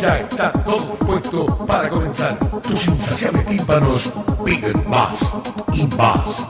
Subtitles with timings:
[0.00, 2.38] Ya está todo dispuesto para comenzar.
[2.62, 4.10] Tus insaciables tímpanos
[4.44, 5.34] piden más
[5.72, 6.46] y más.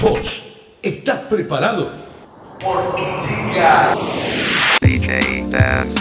[0.00, 1.90] ¿Vos estás preparado?
[2.62, 3.02] Porque
[3.52, 3.96] llega
[4.80, 5.94] DJ Taz.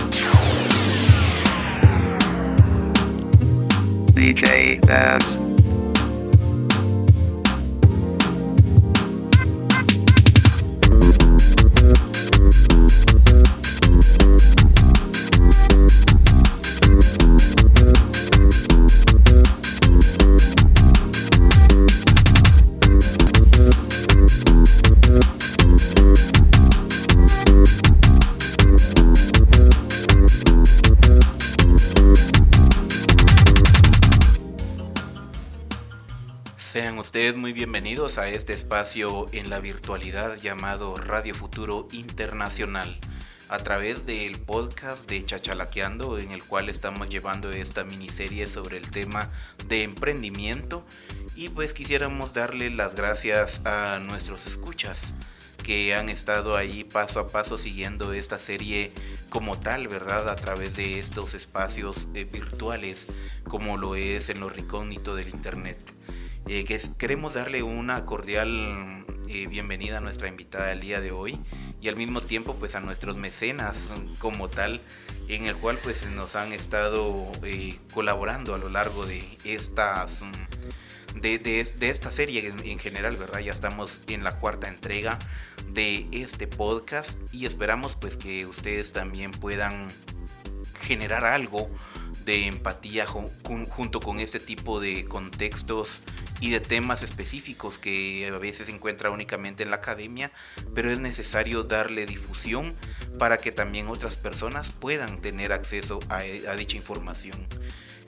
[4.13, 5.39] DJ Taz.
[37.28, 42.97] Ustedes muy bienvenidos a este espacio en la virtualidad llamado Radio Futuro Internacional
[43.50, 48.89] a través del podcast de Chachalaqueando en el cual estamos llevando esta miniserie sobre el
[48.92, 49.30] tema
[49.67, 50.86] de emprendimiento
[51.36, 55.14] y pues quisiéramos darle las gracias a nuestros escuchas
[55.62, 58.94] que han estado ahí paso a paso siguiendo esta serie
[59.28, 60.30] como tal, ¿verdad?
[60.30, 63.06] A través de estos espacios eh, virtuales
[63.44, 65.97] como lo es en lo recógnito del Internet.
[66.47, 66.63] Eh,
[66.97, 71.40] queremos darle una cordial eh, bienvenida a nuestra invitada del día de hoy
[71.81, 73.75] y al mismo tiempo pues a nuestros mecenas
[74.19, 74.81] como tal
[75.28, 80.22] en el cual pues nos han estado eh, colaborando a lo largo de estas
[81.16, 85.19] de- de esta serie en, en general verdad ya estamos en la cuarta entrega
[85.69, 89.88] de este podcast y esperamos pues que ustedes también puedan
[90.81, 91.69] generar algo
[92.27, 96.01] de empatía ju- jun- junto con este tipo de contextos
[96.41, 100.31] y de temas específicos que a veces se encuentra únicamente en la academia,
[100.75, 102.75] pero es necesario darle difusión
[103.17, 107.47] para que también otras personas puedan tener acceso a, a dicha información.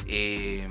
[0.06, 0.68] Eh,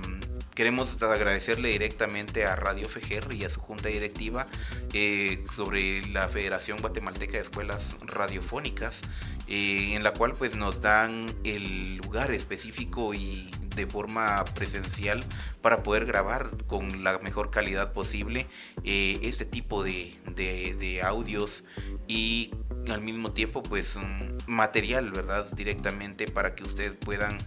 [0.58, 4.48] queremos agradecerle directamente a Radio FGR y a su junta directiva
[4.92, 9.02] eh, sobre la Federación Guatemalteca de Escuelas Radiofónicas,
[9.46, 15.24] eh, en la cual pues nos dan el lugar específico y de forma presencial
[15.62, 18.46] para poder grabar con la mejor calidad posible
[18.84, 21.64] eh, este tipo de, de- audios
[22.06, 22.50] y
[22.90, 27.38] al mismo tiempo pues mm, material verdad directamente para que ustedes puedan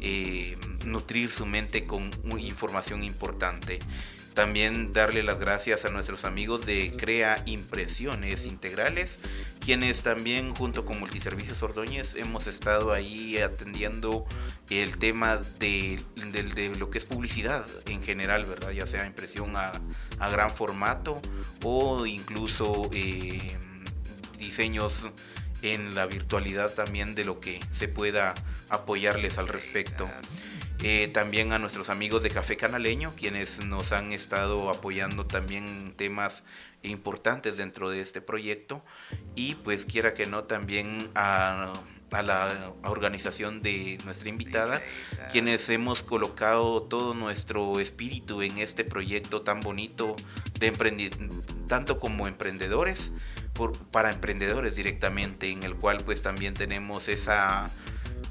[0.00, 3.78] eh, nutrir su mente con información importante
[4.38, 9.18] también darle las gracias a nuestros amigos de Crea Impresiones Integrales,
[9.58, 14.26] quienes también junto con Multiservicios Ordóñez hemos estado ahí atendiendo
[14.70, 16.00] el tema de,
[16.78, 18.70] lo que es publicidad en general, ¿verdad?
[18.70, 19.72] Ya sea impresión a,
[20.20, 21.20] a gran formato
[21.64, 23.56] o incluso eh,
[24.38, 24.94] diseños
[25.62, 28.34] en la virtualidad también de lo que se pueda
[28.68, 30.08] apoyarles al respecto.
[30.82, 36.44] Eh, también a nuestros amigos de Café Canaleño, quienes nos han estado apoyando también temas
[36.82, 38.84] importantes dentro de este proyecto.
[39.34, 41.72] Y pues quiera que no, también a,
[42.12, 44.80] a la organización de nuestra invitada,
[45.32, 50.14] quienes hemos colocado todo nuestro espíritu en este proyecto tan bonito
[50.60, 50.70] de
[51.66, 53.10] tanto como emprendedores,
[53.52, 57.68] por- para emprendedores directamente, en el cual pues también tenemos esa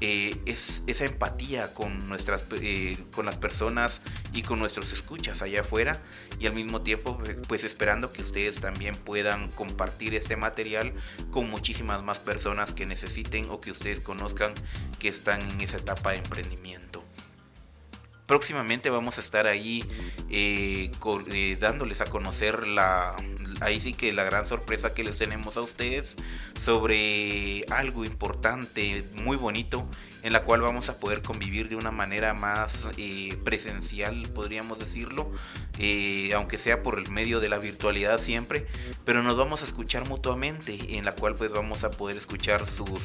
[0.00, 4.00] eh, es, esa empatía con nuestras eh, con las personas
[4.32, 6.00] y con nuestros escuchas allá afuera
[6.38, 10.92] y al mismo tiempo pues, pues esperando que ustedes también puedan compartir este material
[11.30, 14.52] con muchísimas más personas que necesiten o que ustedes conozcan
[14.98, 17.02] que están en esa etapa de emprendimiento
[18.28, 19.82] próximamente vamos a estar ahí
[20.30, 20.92] eh,
[21.32, 23.16] eh, dándoles a conocer la,
[23.60, 26.14] ahí sí que la gran sorpresa que les tenemos a ustedes
[26.62, 29.88] sobre algo importante, muy bonito
[30.22, 35.30] en la cual vamos a poder convivir de una manera más eh, presencial, podríamos decirlo,
[35.78, 38.66] eh, aunque sea por el medio de la virtualidad siempre,
[39.04, 43.00] pero nos vamos a escuchar mutuamente, en la cual pues vamos a poder escuchar sus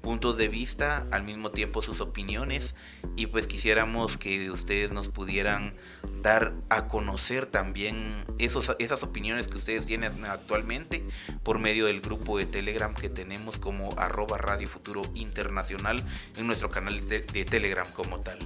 [0.00, 2.74] puntos de vista, al mismo tiempo sus opiniones,
[3.16, 5.74] y pues quisiéramos que ustedes nos pudieran
[6.22, 11.04] dar a conocer también esos, esas opiniones que ustedes tienen actualmente
[11.42, 16.02] por medio del grupo de Telegram que tenemos como arroba Radio Futuro Internacional
[16.36, 18.38] en nuestro canal de, Telegram como tal.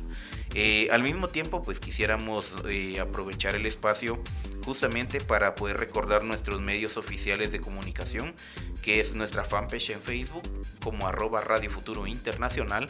[0.55, 4.19] Eh, al mismo tiempo, pues quisiéramos eh, aprovechar el espacio
[4.65, 8.35] justamente para poder recordar nuestros medios oficiales de comunicación,
[8.83, 10.43] que es nuestra fanpage en Facebook
[10.83, 12.89] como arroba Radio Futuro Internacional,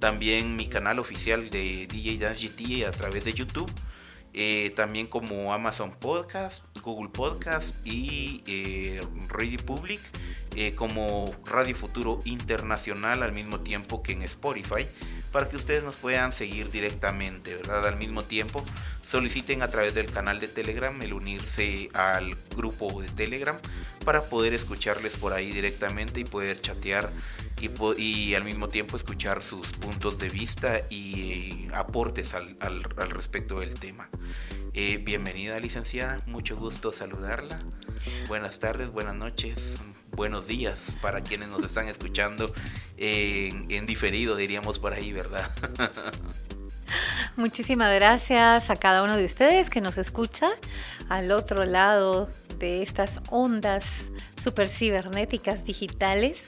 [0.00, 3.70] también mi canal oficial de DJ Dance GT a través de YouTube,
[4.36, 10.00] eh, también como Amazon Podcast, Google Podcast y eh, Radio Public,
[10.56, 14.88] eh, como Radio Futuro Internacional al mismo tiempo que en Spotify,
[15.34, 17.88] para que ustedes nos puedan seguir directamente, ¿verdad?
[17.88, 18.64] Al mismo tiempo,
[19.02, 23.56] soliciten a través del canal de Telegram el unirse al grupo de Telegram
[24.04, 27.10] para poder escucharles por ahí directamente y poder chatear
[27.96, 34.08] y, al mismo tiempo escuchar sus puntos de vista y aportes al, respecto del tema.
[34.72, 37.58] Eh, bienvenida licenciada, mucho gusto saludarla.
[38.28, 39.80] Buenas tardes, buenas noches,
[40.14, 42.52] buenos días para quienes nos están escuchando
[42.96, 45.50] en, diferido, diríamos por ahí, ¿verdad?
[47.36, 50.50] Muchísimas gracias a cada uno de ustedes que nos escucha
[51.08, 54.04] al otro lado de estas ondas
[54.36, 56.44] super cibernéticas digitales.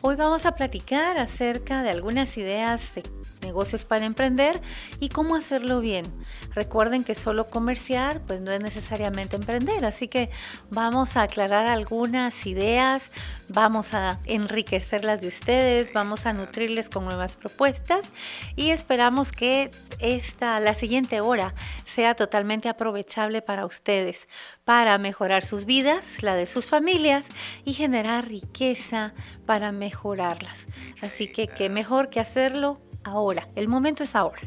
[0.00, 3.02] Hoy vamos a platicar acerca de algunas ideas de
[3.42, 4.60] negocios para emprender
[5.00, 6.06] y cómo hacerlo bien.
[6.54, 10.30] Recuerden que solo comerciar pues no es necesariamente emprender, así que
[10.70, 13.10] vamos a aclarar algunas ideas,
[13.48, 18.12] vamos a enriquecerlas de ustedes, vamos a nutrirles con nuevas propuestas
[18.56, 21.54] y esperamos que esta la siguiente hora
[21.84, 24.28] sea totalmente aprovechable para ustedes
[24.64, 27.30] para mejorar sus vidas, la de sus familias
[27.64, 29.14] y generar riqueza
[29.46, 30.66] para mejorarlas.
[31.00, 34.40] Así que qué mejor que hacerlo ahora, el momento es ahora.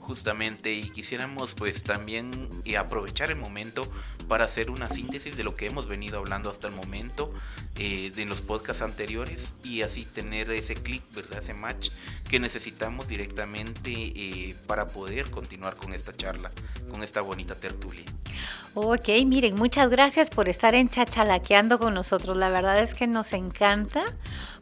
[0.00, 3.86] Justamente, y quisiéramos pues también eh, aprovechar el momento
[4.26, 7.30] para hacer una síntesis de lo que hemos venido hablando hasta el momento
[7.76, 11.42] eh, de los podcasts anteriores y así tener ese clic, ¿verdad?
[11.42, 11.90] Ese match
[12.28, 16.50] que necesitamos directamente eh, para poder continuar con esta charla,
[16.90, 18.04] con esta bonita tertulia.
[18.74, 22.36] Ok, miren, muchas gracias por estar en Chachalaqueando con nosotros.
[22.36, 24.04] La verdad es que nos encanta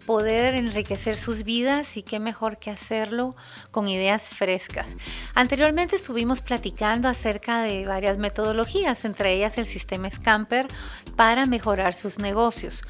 [0.07, 3.37] poder enriquecer sus vidas y qué mejor que hacerlo
[3.71, 4.89] con ideas frescas.
[5.35, 10.69] Anteriormente estuvimos platicando acerca de varias metodologías, entre ellas el sistema Scamper
[11.17, 12.85] para mejorar sus negocios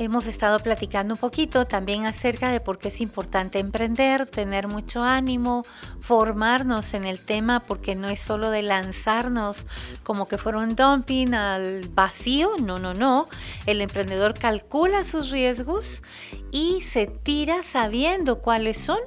[0.00, 5.02] hemos estado platicando un poquito también acerca de por qué es importante emprender, tener mucho
[5.02, 5.64] ánimo,
[6.00, 9.66] formarnos en el tema, porque no es solo de lanzarnos
[10.02, 13.28] como que fuera un dumping al vacío, no, no, no.
[13.66, 16.02] El emprendedor calcula sus riesgos
[16.50, 19.00] y se tira sabiendo cuáles son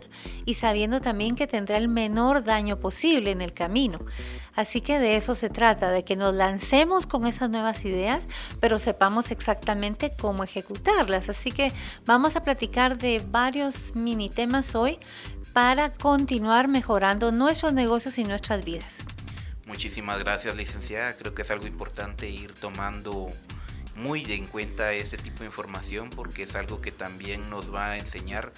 [0.46, 4.00] y sabiendo también que tendrá el menor daño posible en el camino.
[4.56, 8.28] Así que de eso se trata, de que nos lancemos con esas nuevas ideas,
[8.60, 11.30] pero sepamos exactamente cómo ejecutarlas.
[11.30, 11.72] Así que
[12.06, 15.00] vamos a platicar de varios mini temas hoy
[15.54, 18.96] para continuar mejorando nuestros negocios y nuestras vidas.
[19.66, 21.14] Muchísimas gracias, licenciada.
[21.16, 23.30] Creo que es algo importante ir tomando
[23.96, 27.98] muy en cuenta este tipo de información porque es algo que también nos va a
[27.98, 28.54] enseñar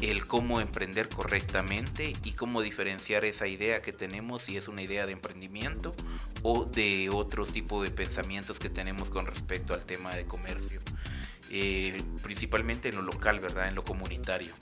[0.00, 5.06] el cómo emprender correctamente y cómo diferenciar esa idea que tenemos si es una idea
[5.06, 5.94] de emprendimiento
[6.42, 10.80] o de otro tipo de pensamientos que tenemos con respecto al tema de comercio.
[11.50, 13.68] Eh, principalmente en lo local, ¿verdad?
[13.68, 14.54] En lo comunitario.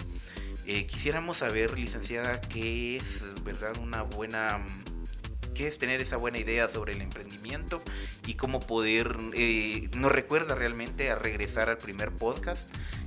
[0.66, 3.78] Eh, quisiéramos saber, licenciada, qué es, ¿verdad?
[3.78, 4.64] Una buena
[5.58, 7.82] qué es tener esa buena idea sobre el emprendimiento
[8.28, 12.62] y cómo poder, eh, nos recuerda realmente a regresar al primer podcast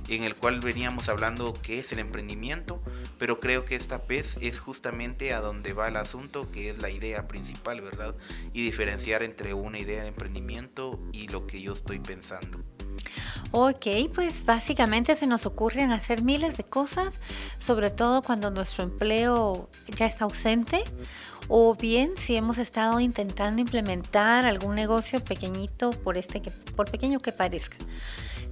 [0.08, 2.82] en el cual veníamos hablando qué es el emprendimiento,
[3.18, 6.90] pero creo que esta vez es justamente a donde va el asunto, que es la
[6.90, 8.14] idea principal, ¿verdad?
[8.52, 12.58] Y diferenciar entre una idea de emprendimiento y lo que yo estoy pensando.
[13.50, 17.20] Ok, pues básicamente se nos ocurren hacer miles de cosas,
[17.58, 20.82] sobre todo cuando nuestro empleo ya está ausente
[21.48, 26.40] o bien si hemos estado intentando implementar algún negocio pequeñito por este
[26.76, 27.76] por pequeño que parezca.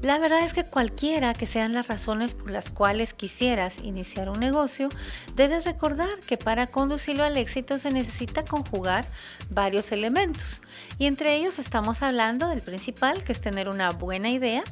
[0.03, 4.41] La verdad es que cualquiera que sean las razones por las cuales quisieras iniciar un
[4.41, 4.89] negocio,
[5.37, 9.05] debes recordar que para conducirlo al éxito se necesita conjugar
[9.51, 10.63] varios elementos.
[10.99, 14.65] Y entre ellos estamos hablando del principal, que es tener una buena idea.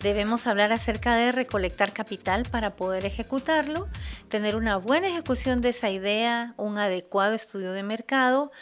[0.00, 3.88] Debemos hablar acerca de recolectar capital para poder ejecutarlo,
[4.28, 8.52] tener una buena ejecución de esa idea, un adecuado estudio de mercado,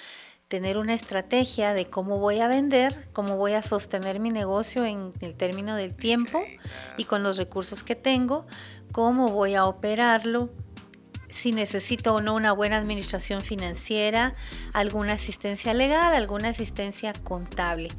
[0.48, 5.12] tener una estrategia de cómo voy a vender, cómo voy a sostener mi negocio en
[5.20, 6.42] el término del tiempo
[6.96, 8.46] y con los recursos que tengo,
[8.90, 10.48] cómo voy a operarlo,
[11.28, 14.34] si necesito o no una buena administración financiera,
[14.72, 17.90] alguna asistencia legal, alguna asistencia contable.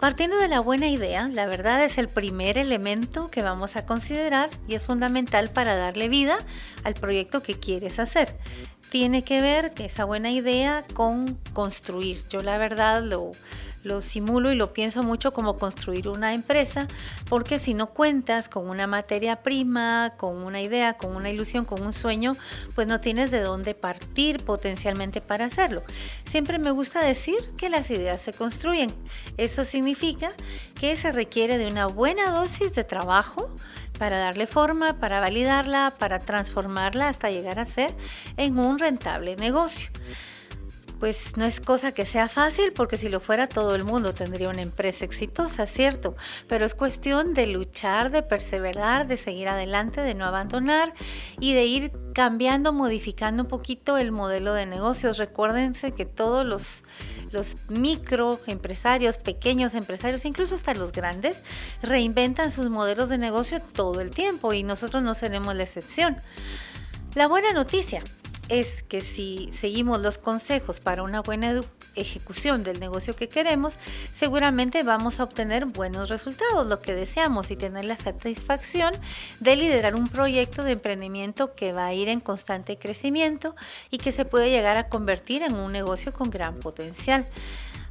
[0.00, 4.50] Partiendo de la buena idea, la verdad es el primer elemento que vamos a considerar
[4.68, 6.36] y es fundamental para darle vida
[6.82, 8.36] al proyecto que quieres hacer
[8.90, 12.22] tiene que ver esa buena idea con construir.
[12.28, 13.32] Yo la verdad lo,
[13.86, 16.86] lo simulo y lo pienso mucho como construir una empresa,
[17.28, 21.82] porque si no cuentas con una materia prima, con una idea, con una ilusión, con
[21.82, 22.36] un sueño,
[22.74, 25.82] pues no tienes de dónde partir potencialmente para hacerlo.
[26.24, 28.92] Siempre me gusta decir que las ideas se construyen.
[29.36, 30.32] Eso significa
[30.78, 33.54] que se requiere de una buena dosis de trabajo,
[33.98, 37.94] para darle forma, para validarla, para transformarla hasta llegar a ser
[38.36, 39.90] en un rentable negocio.
[40.98, 44.48] Pues no es cosa que sea fácil porque si lo fuera todo el mundo tendría
[44.48, 46.16] una empresa exitosa, ¿cierto?
[46.48, 50.94] Pero es cuestión de luchar, de perseverar, de seguir adelante, de no abandonar
[51.38, 55.18] y de ir cambiando, modificando un poquito el modelo de negocios.
[55.18, 56.82] Recuérdense que todos los
[57.32, 61.42] los microempresarios, pequeños empresarios, incluso hasta los grandes,
[61.82, 66.16] reinventan sus modelos de negocio todo el tiempo y nosotros no seremos la excepción.
[67.14, 68.02] La buena noticia
[68.48, 71.60] es que si seguimos los consejos para una buena
[71.94, 73.78] ejecución del negocio que queremos,
[74.12, 78.94] seguramente vamos a obtener buenos resultados, lo que deseamos, y tener la satisfacción
[79.40, 83.56] de liderar un proyecto de emprendimiento que va a ir en constante crecimiento
[83.90, 87.26] y que se puede llegar a convertir en un negocio con gran potencial.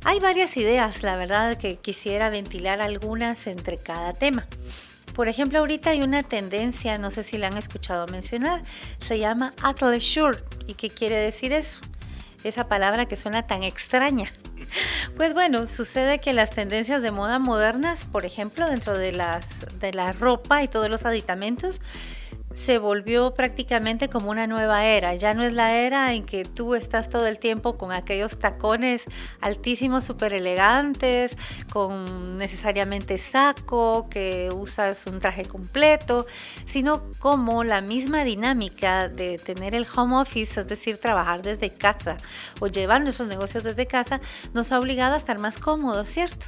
[0.04, 4.46] Hay varias ideas, la verdad, que quisiera ventilar algunas entre cada tema.
[5.16, 8.62] Por ejemplo, ahorita hay una tendencia, no sé si la han escuchado mencionar,
[9.00, 10.40] se llama athleisure.
[10.68, 11.80] ¿Y qué quiere decir eso?
[12.44, 14.30] Esa palabra que suena tan extraña.
[15.16, 19.46] Pues bueno, sucede que las tendencias de moda modernas, por ejemplo, dentro de, las,
[19.80, 21.82] de la ropa y todos los aditamentos,
[22.56, 25.14] se volvió prácticamente como una nueva era.
[25.16, 29.04] Ya no es la era en que tú estás todo el tiempo con aquellos tacones
[29.42, 31.38] altísimos, súper elegantes,
[31.70, 36.26] con necesariamente saco, que usas un traje completo,
[36.66, 42.16] sino como la misma dinámica de tener el home office, es decir, trabajar desde casa
[42.62, 44.22] o llevar nuestros negocios desde casa,
[44.54, 46.48] nos ha obligado a estar más cómodos, ¿cierto?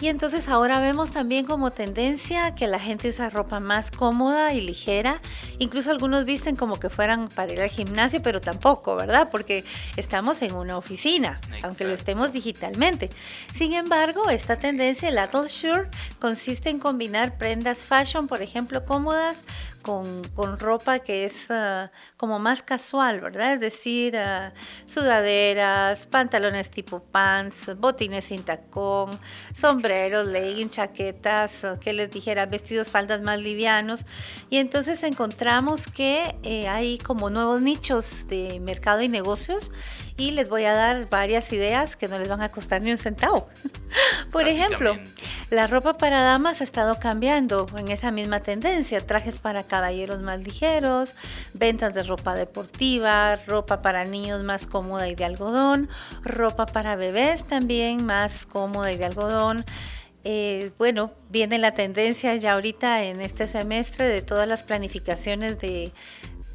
[0.00, 4.60] Y entonces ahora vemos también como tendencia que la gente usa ropa más cómoda y
[4.60, 5.20] ligera.
[5.58, 9.28] Incluso algunos visten como que fueran para ir al gimnasio, pero tampoco, ¿verdad?
[9.28, 9.64] Porque
[9.96, 13.10] estamos en una oficina, aunque lo estemos digitalmente.
[13.52, 15.88] Sin embargo, esta tendencia, el Sure,
[16.20, 19.44] consiste en combinar prendas fashion, por ejemplo, cómodas,
[19.82, 23.54] con, ropa que es ah, como más casual, ¿verdad?
[23.54, 24.52] Es decir, ah,
[24.86, 29.18] sudaderas, pantalones tipo pants, botines sin tacón,
[29.54, 34.04] sombreros, leggings, chaquetas, que les dijera, vestidos, faldas más livianos.
[34.50, 39.70] Y entonces encontramos que eh, hay como nuevos nichos de mercado y negocios
[40.16, 42.98] y les voy a dar varias ideas que no les van a costar ni un
[42.98, 43.46] centavo.
[44.32, 44.98] Por ejemplo,
[45.50, 50.40] la ropa para damas ha estado cambiando en esa misma tendencia, trajes para caballeros más
[50.40, 51.14] ligeros,
[51.54, 55.88] ventas de ropa deportiva, ropa para niños más cómoda y de algodón,
[56.22, 59.64] ropa para bebés también más cómoda y de algodón.
[60.24, 65.92] Eh, bueno, viene la tendencia ya ahorita en este semestre de todas las planificaciones de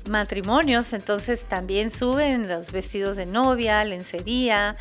[0.09, 4.75] matrimonios, entonces también suben los vestidos de novia, lencería,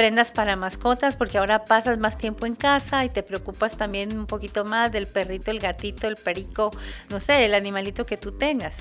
[0.00, 4.26] prendas para mascotas, porque ahora pasas más tiempo en casa y te preocupas también un
[4.26, 6.70] poquito más del perrito, el gatito, el perico,
[7.10, 8.78] no sé, el animalito que tú tengas.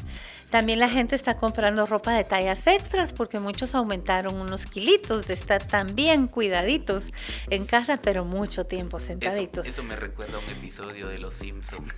[0.49, 5.33] También la gente está comprando ropa de tallas extras porque muchos aumentaron unos kilitos de
[5.33, 7.11] estar tan bien cuidaditos
[7.49, 9.67] en casa, pero mucho tiempo sentaditos.
[9.67, 11.93] Eso, me recuerda a un episodio de Los Simpsons.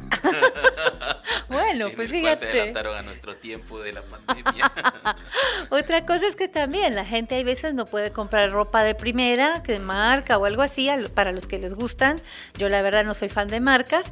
[1.47, 2.51] bueno, pues fíjate.
[2.51, 4.71] Se adaptaron a nuestro tiempo de la pandemia.
[5.69, 9.10] Otra cosa es que también la gente a veces no puede comprar ropa de primera
[9.11, 12.21] primera, que marca o algo así, para los que les gustan.
[12.57, 14.05] Yo la verdad no soy fan de marcas,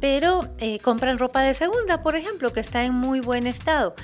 [0.00, 3.96] pero eh, compran ropa de segunda, por ejemplo, que está en muy buen estado.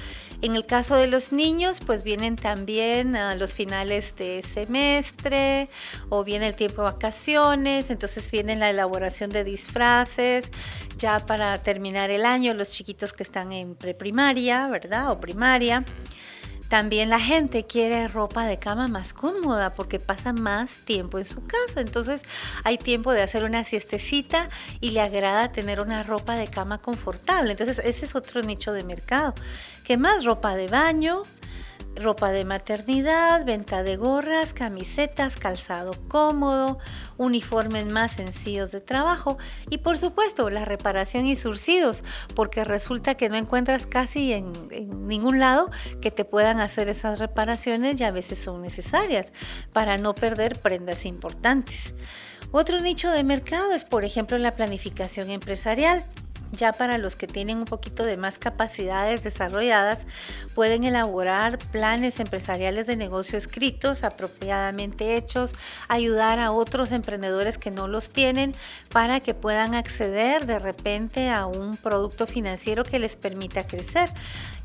[0.42, 5.68] En el caso de los niños, pues vienen también a los finales de semestre
[6.08, 10.50] o viene el tiempo de vacaciones, entonces viene la elaboración de disfraces,
[10.98, 15.12] ya para terminar el año, los chiquitos que están en preprimaria, ¿verdad?
[15.12, 15.84] O primaria.
[16.70, 21.44] También la gente quiere ropa de cama más cómoda porque pasa más tiempo en su
[21.44, 21.80] casa.
[21.80, 22.22] Entonces
[22.62, 24.48] hay tiempo de hacer una siestecita
[24.80, 27.50] y le agrada tener una ropa de cama confortable.
[27.50, 29.34] Entonces ese es otro nicho de mercado.
[29.84, 30.24] ¿Qué más?
[30.24, 31.24] Ropa de baño,
[31.96, 36.78] ropa de maternidad, venta de gorras, camisetas, calzado cómodo,
[37.18, 42.04] uniformes más sencillos de trabajo y por supuesto la reparación y surcidos,
[42.34, 44.52] porque resulta que no encuentras casi en,
[45.06, 45.70] ningún lado
[46.00, 49.32] que te puedan hacer esas reparaciones y a veces son necesarias
[49.72, 51.94] para no perder prendas importantes.
[52.52, 56.04] Otro nicho de mercado es por ejemplo la planificación empresarial.
[56.52, 60.06] Ya para los que tienen un poquito de más capacidades desarrolladas,
[60.54, 65.54] pueden elaborar planes empresariales de negocio escritos, apropiadamente hechos,
[65.88, 68.54] ayudar a otros emprendedores que no los tienen
[68.92, 74.10] para que puedan acceder de repente a un producto financiero que les permita crecer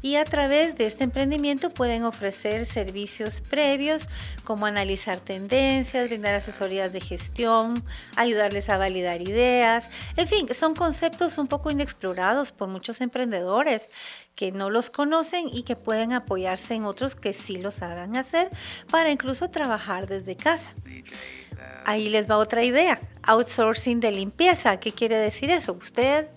[0.06, 4.08] y a través de este emprendimiento pueden ofrecer servicios previos
[4.44, 7.84] como analizar tendencias, brindar asesorías de gestión,
[8.16, 13.90] ayudarles a validar ideas, en fin, son conceptos un poco inexplorados por muchos emprendedores
[14.36, 18.52] que no los conocen y que pueden apoyarse en otros que sí lo saben hacer
[18.92, 20.72] para incluso trabajar desde casa.
[21.84, 24.80] Ahí les va otra idea, outsourcing de limpieza.
[24.80, 25.74] ¿Qué quiere decir eso?
[25.74, 26.28] Usted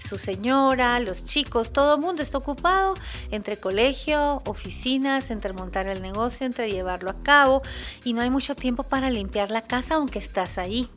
[0.00, 2.94] su señora, los chicos, todo el mundo está ocupado
[3.30, 7.62] entre colegio, oficinas, entre montar el negocio, entre llevarlo a cabo
[8.04, 10.88] y no hay mucho tiempo para limpiar la casa aunque estás ahí.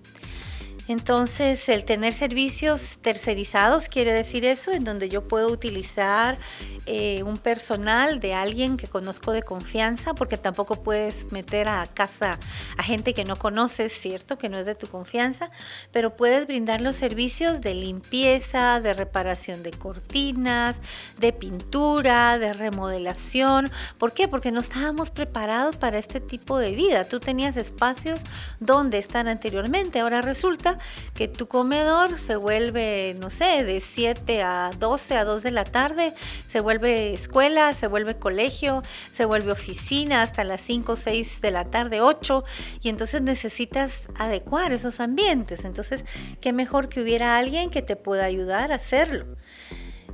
[0.88, 6.38] Entonces, el tener servicios tercerizados quiere decir eso, en donde yo puedo utilizar
[6.86, 12.40] eh, un personal de alguien que conozco de confianza, porque tampoco puedes meter a casa
[12.78, 14.38] a gente que no conoces, ¿cierto?
[14.38, 15.52] Que no es de tu confianza,
[15.92, 20.80] pero puedes brindar los servicios de limpieza, de reparación de cortinas,
[21.18, 23.70] de pintura, de remodelación.
[23.98, 24.30] ¿Por qué?
[24.30, 27.04] Porque no estábamos preparados para este tipo de vida.
[27.04, 28.24] Tú tenías espacios
[28.62, 30.77] donde están anteriormente, ahora resulta
[31.14, 35.64] que tu comedor se vuelve, no sé, de 7 a 12 a 2 de la
[35.64, 36.14] tarde,
[36.46, 41.52] se vuelve escuela, se vuelve colegio, se vuelve oficina hasta las 5 o 6 de
[41.52, 42.44] la tarde, 8,
[42.82, 45.66] y entonces necesitas adecuar esos ambientes.
[45.66, 46.06] Entonces,
[46.42, 49.26] qué mejor que hubiera alguien que te pueda ayudar a hacerlo.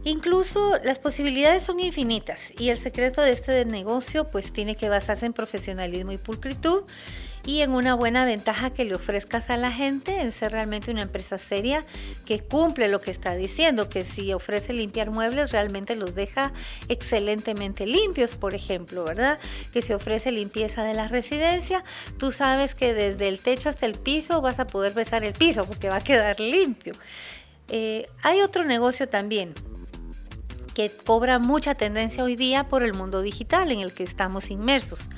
[0.06, 5.26] Incluso las posibilidades son infinitas y el secreto de este negocio pues tiene que basarse
[5.26, 6.84] en profesionalismo y pulcritud
[7.46, 11.02] y en una buena ventaja que le ofrezcas a la gente en ser realmente una
[11.02, 11.84] empresa seria
[12.26, 16.54] que cumple lo que está diciendo, que si ofrece limpiar muebles realmente los deja
[16.88, 19.40] excelentemente limpios, por ejemplo, ¿verdad?
[19.74, 21.84] Que si ofrece limpieza de la residencia,
[22.18, 25.66] tú sabes que desde el techo hasta el piso vas a poder besar el piso
[25.66, 26.94] porque va a quedar limpio.
[27.68, 29.54] Eh, hay otro negocio también
[30.74, 35.10] que cobra mucha tendencia hoy día por el mundo digital en el que estamos inmersos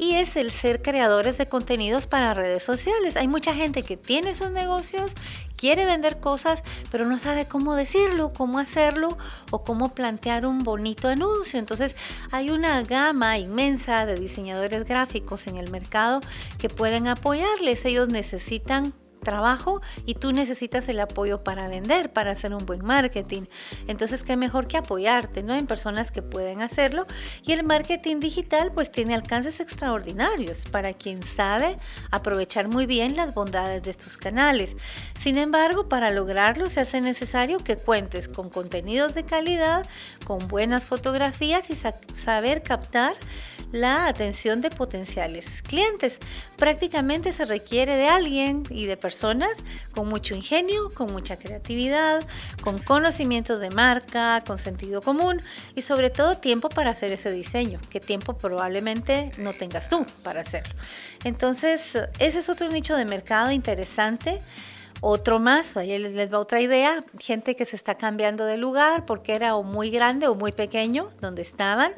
[0.00, 3.16] y es el ser creadores de contenidos para redes sociales.
[3.16, 5.14] Hay mucha gente que tiene sus negocios,
[5.56, 9.18] quiere vender cosas, pero no sabe cómo decirlo, cómo hacerlo
[9.50, 11.58] o cómo plantear un bonito anuncio.
[11.58, 11.96] Entonces
[12.32, 16.22] hay una gama inmensa de diseñadores gráficos en el mercado
[16.58, 17.84] que pueden apoyarles.
[17.84, 23.42] Ellos necesitan trabajo y tú necesitas el apoyo para vender, para hacer un buen marketing.
[23.86, 25.54] Entonces, qué mejor que apoyarte, ¿no?
[25.54, 27.06] En personas que pueden hacerlo.
[27.42, 31.76] Y el marketing digital pues tiene alcances extraordinarios para quien sabe
[32.10, 34.76] aprovechar muy bien las bondades de estos canales.
[35.18, 39.86] Sin embargo, para lograrlo se hace necesario que cuentes con contenidos de calidad,
[40.26, 41.76] con buenas fotografías y
[42.14, 43.14] saber captar
[43.72, 46.18] la atención de potenciales clientes.
[46.56, 49.09] Prácticamente se requiere de alguien y de personas
[49.94, 52.26] con mucho ingenio, con mucha creatividad,
[52.62, 55.42] con conocimiento de marca, con sentido común
[55.74, 60.40] y sobre todo tiempo para hacer ese diseño, que tiempo probablemente no tengas tú para
[60.40, 60.74] hacerlo.
[61.24, 64.40] Entonces, ese es otro nicho de mercado interesante
[65.02, 69.34] Otro más, ahí les va otra idea, gente que se está cambiando de lugar porque
[69.34, 71.92] era o muy grande o muy pequeño donde estaban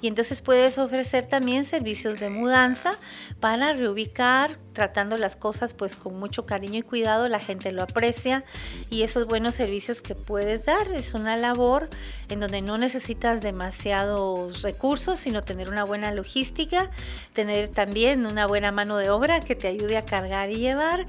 [0.00, 2.96] y entonces puedes ofrecer también servicios de mudanza
[3.38, 8.44] para reubicar, tratando las cosas pues con mucho cariño y cuidado, la gente lo aprecia
[8.90, 11.88] y esos buenos servicios que puedes dar es una labor
[12.28, 16.90] en donde no necesitas demasiados recursos, sino tener una buena logística,
[17.34, 21.06] tener también una buena mano de obra que te ayude a cargar y llevar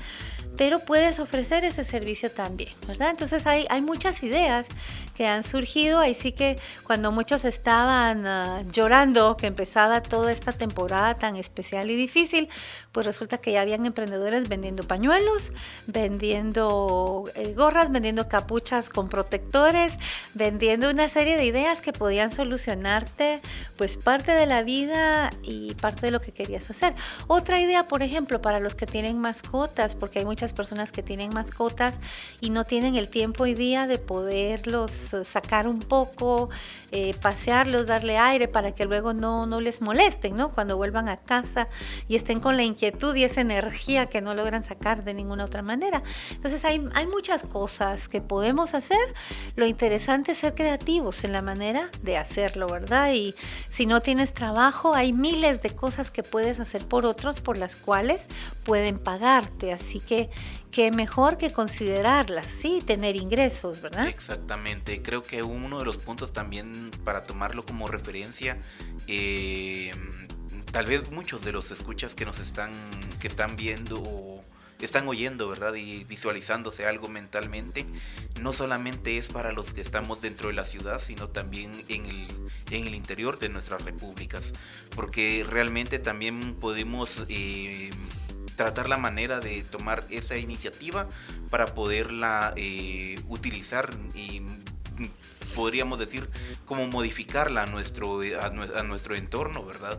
[0.57, 3.10] pero puedes ofrecer ese servicio también, ¿verdad?
[3.12, 4.67] Entonces hay, hay muchas ideas
[5.19, 10.53] que han surgido, ahí sí que cuando muchos estaban ah, llorando que empezaba toda esta
[10.53, 12.47] temporada tan especial y difícil,
[12.93, 15.51] pues resulta que ya habían emprendedores vendiendo pañuelos,
[15.88, 19.99] vendiendo eh, gorras, vendiendo capuchas con protectores,
[20.36, 23.41] vendiendo una serie de ideas que podían solucionarte
[23.75, 26.95] pues parte de la vida y parte de lo que querías hacer.
[27.27, 31.32] Otra idea, por ejemplo, para los que tienen mascotas, porque hay muchas personas que tienen
[31.34, 31.99] mascotas
[32.39, 36.50] y no tienen el tiempo hoy día de poderlos sacar un poco,
[36.91, 40.52] eh, pasearlos, darle aire para que luego no, no les molesten, ¿no?
[40.52, 41.67] Cuando vuelvan a casa
[42.08, 45.62] y estén con la inquietud y esa energía que no logran sacar de ninguna otra
[45.62, 46.04] manera.
[46.32, 49.13] Entonces hay, hay muchas cosas que podemos hacer.
[49.56, 53.13] Lo interesante es ser creativos en la manera de hacerlo, ¿verdad?
[53.13, 53.36] Y
[53.69, 57.76] si no tienes trabajo, hay miles de cosas que puedes hacer por otros por las
[57.76, 58.28] cuales
[58.63, 59.74] pueden pagarte.
[59.74, 60.30] Así que
[60.71, 64.08] qué mejor que considerarlas, sí, tener ingresos, ¿verdad?
[64.08, 68.58] Exactamente, creo que uno de los puntos también para tomarlo como referencia,
[69.08, 69.91] eh,
[70.71, 72.71] tal vez muchos de los escuchas que nos están,
[73.19, 74.41] que están viendo o
[74.86, 75.73] están oyendo, ¿verdad?
[75.75, 77.86] Y visualizándose algo mentalmente,
[78.39, 82.27] no solamente es para los que estamos dentro de la ciudad, sino también en el,
[82.71, 84.53] en el interior de nuestras repúblicas,
[84.95, 87.23] porque realmente también podemos...
[87.27, 87.89] Eh,
[88.60, 91.08] tratar la manera de tomar esa iniciativa
[91.50, 94.41] para poderla eh, utilizar y
[95.56, 96.30] podríamos decir
[96.65, 99.98] como modificarla a nuestro, a, nuestro entorno, ¿verdad?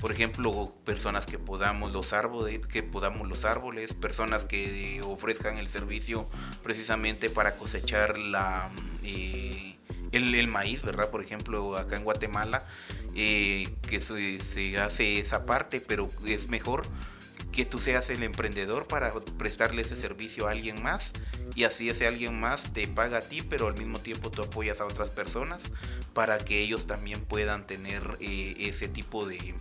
[0.00, 5.68] Por ejemplo, personas que podamos los árboles, que podamos los árboles, personas que ofrezcan el
[5.68, 6.26] servicio
[6.62, 8.70] precisamente para cosechar la,
[9.02, 9.76] eh,
[10.12, 11.10] el, maíz, ¿verdad?
[11.10, 12.62] Por ejemplo, acá en Guatemala,
[13.14, 16.86] eh, que se hace esa parte, pero es mejor
[17.58, 21.10] que tú seas el emprendedor para prestarle ese servicio a alguien más
[21.56, 24.80] y así ese alguien más te paga a ti, pero al mismo tiempo tú apoyas
[24.80, 25.60] a otras personas
[26.14, 29.56] para que ellos también puedan tener eh, ese tipo de,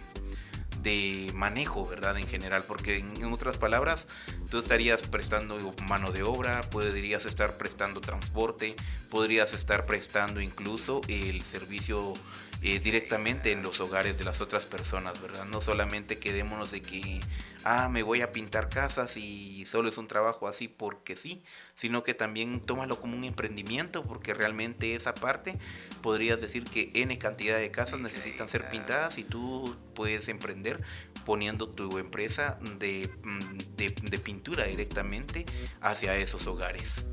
[0.83, 2.15] de manejo, ¿verdad?
[2.17, 4.05] En general, porque en, otras palabras,
[4.51, 5.57] tú estarías prestando
[5.89, 8.75] mano de obra, podrías estar prestando transporte,
[9.09, 12.13] podrías estar prestando incluso el servicio
[12.61, 15.45] eh, directamente en los hogares de las otras personas, ¿verdad?
[15.45, 17.19] No solamente quedémonos de que,
[17.63, 21.43] ah, me voy a pintar casas y solo es un trabajo así porque sí,
[21.75, 25.53] sino que también tómalo como un emprendimiento porque realmente esa parte
[26.01, 30.83] podrías decir que N cantidad de casas necesitan ser pintadas y tú puedes emprender
[31.25, 35.45] poniendo tu empresa de, mm, de, de pintura directamente
[35.81, 37.05] hacia esos hogares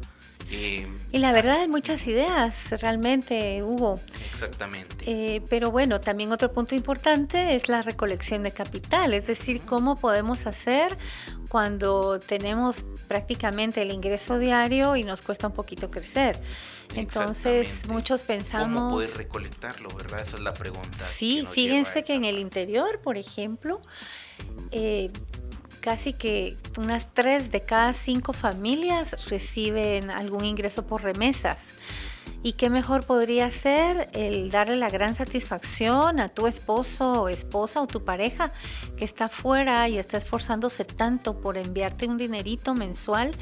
[0.50, 4.00] y la verdad hay muchas ideas realmente, Hugo.
[4.32, 4.96] Exactamente.
[5.06, 9.96] Eh, pero bueno, también otro punto importante es la recolección de capital, es decir, cómo
[9.96, 10.96] podemos hacer
[11.48, 16.40] cuando tenemos prácticamente el ingreso diario y nos cuesta un poquito crecer.
[16.94, 18.80] Entonces, muchos pensamos...
[18.80, 20.20] ¿Cómo poder recolectarlo, verdad?
[20.20, 20.98] Esa es la pregunta.
[20.98, 23.80] Sí, fíjense que en el interior, por ejemplo,
[24.70, 25.10] eh,
[25.84, 31.62] casi que unas tres de cada cinco familias reciben algún ingreso por remesas.
[32.42, 37.82] Y qué mejor podría ser el darle la gran satisfacción a tu esposo o esposa
[37.82, 38.50] o tu pareja
[38.96, 43.32] que está fuera y está esforzándose tanto por enviarte un dinerito mensual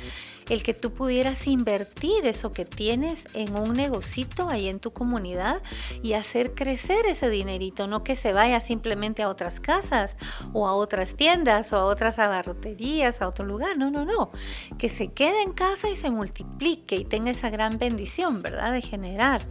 [0.48, 5.62] el que tú pudieras invertir eso que tienes en un negocito ahí en tu comunidad
[6.02, 10.16] y hacer crecer ese dinerito, no que se vaya simplemente a otras casas
[10.52, 14.30] o a otras tiendas o a otras abarroterías, a otro lugar, no, no, no,
[14.78, 18.72] que se quede en casa y se multiplique y tenga esa gran bendición, ¿verdad?
[18.72, 19.42] De generar.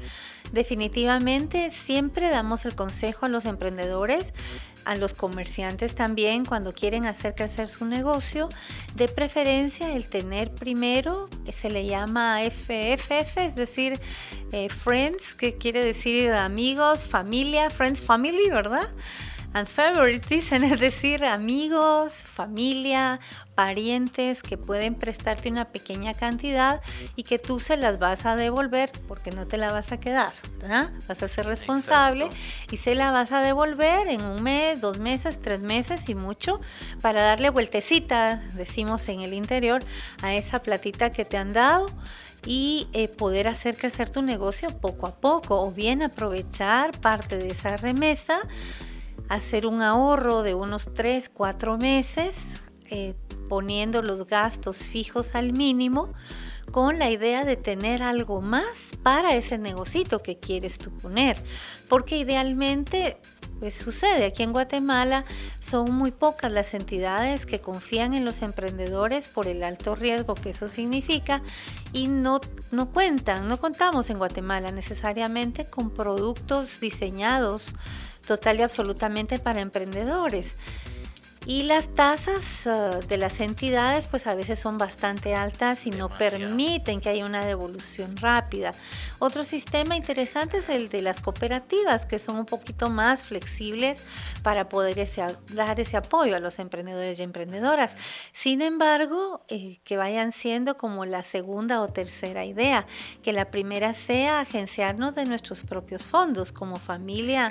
[0.51, 4.33] Definitivamente siempre damos el consejo a los emprendedores
[4.85, 8.49] a los comerciantes también cuando quieren hacer crecer su negocio,
[8.95, 13.99] de preferencia el tener primero, se le llama FFF, es decir,
[14.51, 18.87] eh, friends, que quiere decir amigos, familia, friends, family, ¿verdad?
[19.53, 23.19] And favorites, es decir, amigos, familia,
[23.55, 26.81] parientes que pueden prestarte una pequeña cantidad
[27.15, 30.31] y que tú se las vas a devolver porque no te la vas a quedar,
[30.59, 30.89] ¿verdad?
[31.07, 32.29] Vas a ser responsable
[32.71, 36.59] y se la vas a devolver en un mes, dos meses, tres meses y mucho
[37.01, 39.83] para darle vueltecita, decimos en el interior,
[40.21, 41.87] a esa platita que te han dado
[42.45, 47.49] y eh, poder hacer crecer tu negocio poco a poco o bien aprovechar parte de
[47.49, 48.39] esa remesa,
[49.31, 52.35] hacer un ahorro de unos 3, 4 meses,
[52.89, 53.15] eh,
[53.47, 56.09] poniendo los gastos fijos al mínimo
[56.71, 61.41] con la idea de tener algo más para ese negocito que quieres tú poner.
[61.87, 63.17] Porque idealmente
[63.61, 65.23] pues sucede, aquí en Guatemala
[65.59, 70.49] son muy pocas las entidades que confían en los emprendedores por el alto riesgo que
[70.49, 71.43] eso significa
[71.93, 72.41] y no,
[72.71, 77.75] no cuentan, no contamos en Guatemala necesariamente con productos diseñados
[78.25, 80.57] total y absolutamente para emprendedores.
[81.47, 86.07] Y las tasas uh, de las entidades pues a veces son bastante altas y no
[86.07, 88.73] permiten que haya una devolución rápida.
[89.17, 94.03] Otro sistema interesante es el de las cooperativas que son un poquito más flexibles
[94.43, 94.91] para poder
[95.53, 97.97] dar ese apoyo a los emprendedores y emprendedoras.
[98.33, 102.85] Sin embargo, eh, que vayan siendo como la segunda o tercera idea,
[103.23, 107.49] que la primera sea agenciarnos de nuestros propios fondos como familia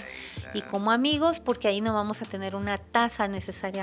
[0.55, 3.80] y como amigos porque ahí no vamos a tener una tasa necesaria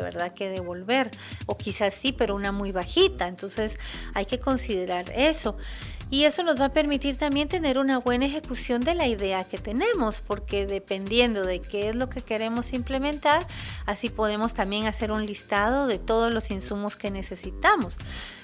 [0.00, 0.34] ¿verdad?
[0.34, 1.10] Que devolver,
[1.46, 3.28] o quizás sí, pero una muy bajita.
[3.28, 3.78] Entonces
[4.14, 5.56] hay que considerar eso.
[6.12, 9.58] Y eso nos va a permitir también tener una buena ejecución de la idea que
[9.58, 13.46] tenemos, porque dependiendo de qué es lo que queremos implementar,
[13.86, 17.96] así podemos también hacer un listado de todos los insumos que necesitamos.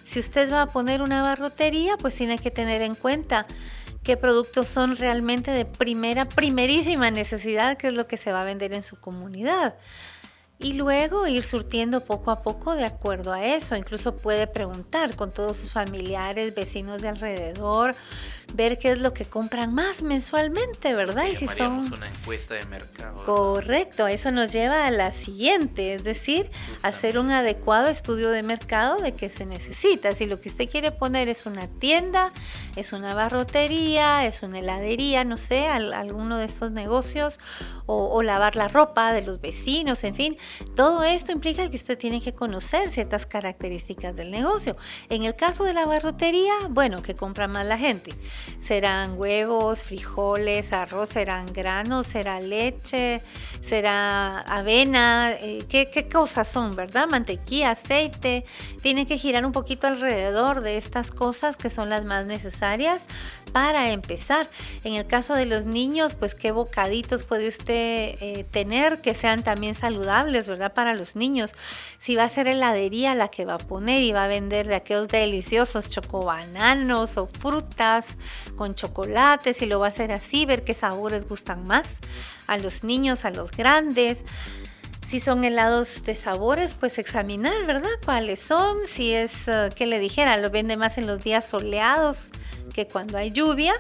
[0.05, 3.47] Si usted va a poner una barrotería, pues tiene que tener en cuenta
[4.05, 8.45] qué productos son realmente de primera, primerísima necesidad, que es lo que se va a
[8.45, 9.75] vender en su comunidad
[10.59, 13.77] y luego ir surtiendo poco a poco de acuerdo a eso.
[13.77, 17.95] Incluso puede preguntar con todos sus familiares, vecinos de alrededor,
[18.55, 21.27] ver qué es lo que compran más mensualmente, ¿verdad?
[21.31, 23.25] Y si son una encuesta de mercado.
[23.25, 26.51] Correcto, eso nos lleva a la siguiente, es decir,
[26.83, 30.15] hacer un adecuado estudio de mercado de qué se necesita.
[30.15, 32.33] Si lo que usted quiere poner es una tienda,
[32.77, 37.39] es una barrotería, es una heladería, no sé, alguno de estos negocios,
[37.87, 40.39] o, o lavar la ropa de los vecinos, en fin,
[40.75, 44.77] todo esto implica que usted tiene que conocer ciertas características del negocio.
[45.09, 48.13] En el caso de la barrotería, bueno, que compra más la gente?
[48.59, 53.23] Serán huevos, frijoles, arroz, serán granos, será leche,
[53.61, 57.09] será avena, eh, ¿qué, ¿qué, cosas son, ¿verdad?
[57.09, 58.45] Mantequilla, aceite.
[58.83, 63.07] Tiene que girar un poquito alrededor de estas cosas que son las más necesarias
[63.53, 64.49] para empezar.
[64.85, 69.43] En el caso de los niños, pues qué bocaditos puede usted eh, tener que sean
[69.43, 70.75] también saludables, ¿verdad?
[70.75, 71.55] Para los niños.
[71.99, 74.75] Si va a ser heladería la que va a poner y va a vender de
[74.75, 78.17] aquellos deliciosos chocobananos o frutas
[78.57, 81.95] con chocolate, si lo va a hacer así, ver qué sabores gustan más
[82.47, 84.19] a los niños, a los grandes.
[85.07, 87.91] Si son helados de sabores, pues examinar, ¿verdad?
[88.05, 88.79] ¿Cuáles son?
[88.87, 92.31] Si es, uh, que le dijera, lo vende más en los días soleados
[92.75, 93.75] que cuando hay lluvia.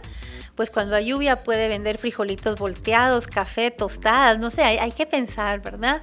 [0.54, 5.60] Pues cuando hay lluvia puede vender frijolitos volteados, café, tostadas, no sé, hay que pensar,
[5.60, 6.00] ¿verdad?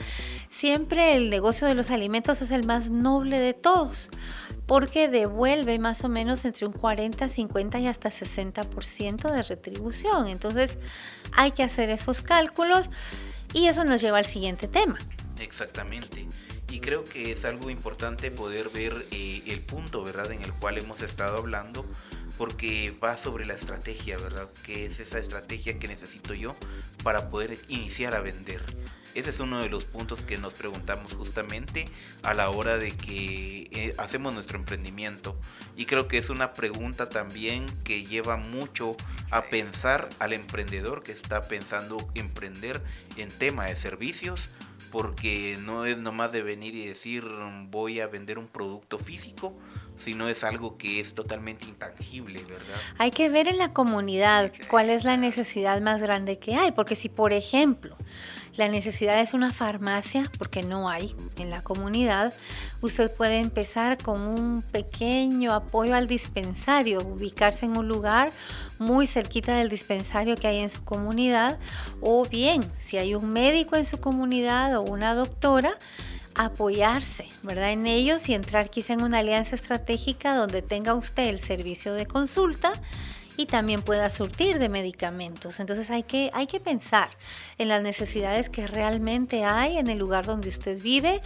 [0.48, 4.12] Siempre el negocio de los alimentos es el más noble de todos
[4.66, 10.28] porque devuelve más o menos entre un 40, 50 y hasta 60% de retribución.
[10.28, 10.78] Entonces
[11.32, 12.90] hay que hacer esos cálculos
[13.54, 14.98] y eso nos lleva al siguiente tema.
[15.40, 16.28] Exactamente.
[16.70, 20.78] Y creo que es algo importante poder ver eh, el punto, ¿verdad?, en el cual
[20.78, 21.86] hemos estado hablando
[22.38, 24.50] porque va sobre la estrategia, ¿verdad?
[24.64, 26.56] ¿Qué es esa estrategia que necesito yo
[27.04, 28.64] para poder iniciar a vender?
[29.16, 31.86] Ese es uno de los puntos que nos preguntamos justamente
[32.24, 35.36] a la hora de que eh, hacemos nuestro emprendimiento.
[35.76, 38.96] Y creo que es una pregunta también que lleva mucho
[39.30, 42.82] a pensar al emprendedor que está pensando emprender
[43.18, 44.50] en tema de servicios
[44.92, 47.26] porque no es nomás de venir y decir
[47.72, 49.58] voy a vender un producto físico,
[49.98, 52.78] sino es algo que es totalmente intangible, ¿verdad?
[53.00, 56.96] Hay que ver en la comunidad cuál es la necesidad más grande que hay, porque
[56.96, 57.98] si por ejemplo
[58.56, 62.34] la necesidad es una farmacia, porque no hay en la comunidad,
[62.82, 68.32] usted puede empezar con un pequeño apoyo al dispensario, ubicarse en un lugar
[68.78, 71.58] muy cerquita del dispensario que hay en su comunidad,
[72.02, 75.78] o bien si hay un médico en su comunidad o una doctora,
[76.36, 77.72] apoyarse, ¿verdad?
[77.72, 82.08] En ellos y entrar quizá en una alianza estratégica donde tenga usted el servicio de
[82.08, 82.74] consulta
[83.38, 85.60] y también pueda surtir de medicamentos.
[85.60, 87.10] Entonces hay que, hay que pensar
[87.58, 91.22] en las necesidades que realmente hay en el lugar donde usted vive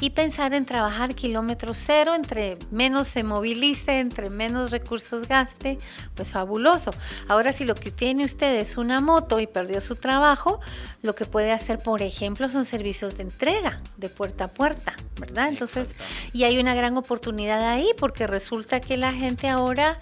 [0.00, 5.78] y pensar en trabajar kilómetro cero, entre menos se movilice, entre menos recursos gaste,
[6.14, 6.92] pues fabuloso.
[7.26, 10.60] Ahora si lo que tiene usted es una moto y perdió su trabajo,
[11.02, 15.48] lo que puede hacer, por ejemplo, son servicios de entrega de puerta a puerta, ¿verdad?
[15.48, 15.88] Entonces,
[16.32, 19.98] y hay una gran oportunidad ahí porque resulta que la gente ahora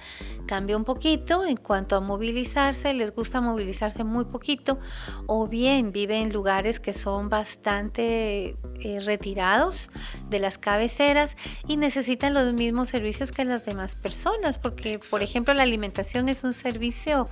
[0.47, 4.79] cambia un poquito en cuanto a movilizarse, les gusta movilizarse muy poquito
[5.27, 9.91] o bien vive en lugares que son bastante eh, retirados
[10.29, 15.55] de las cabeceras y necesitan los mismos servicios que las demás personas, porque por ejemplo
[15.55, 17.29] la alimentación es un servicio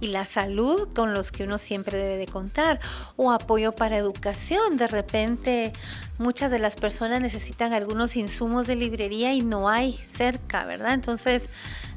[0.00, 2.80] y la salud con los que uno siempre debe de contar
[3.16, 4.76] o apoyo para educación.
[4.76, 5.72] De repente
[6.18, 10.94] muchas de las personas necesitan algunos insumos de librería y no hay cerca, ¿verdad?
[10.94, 11.48] Entonces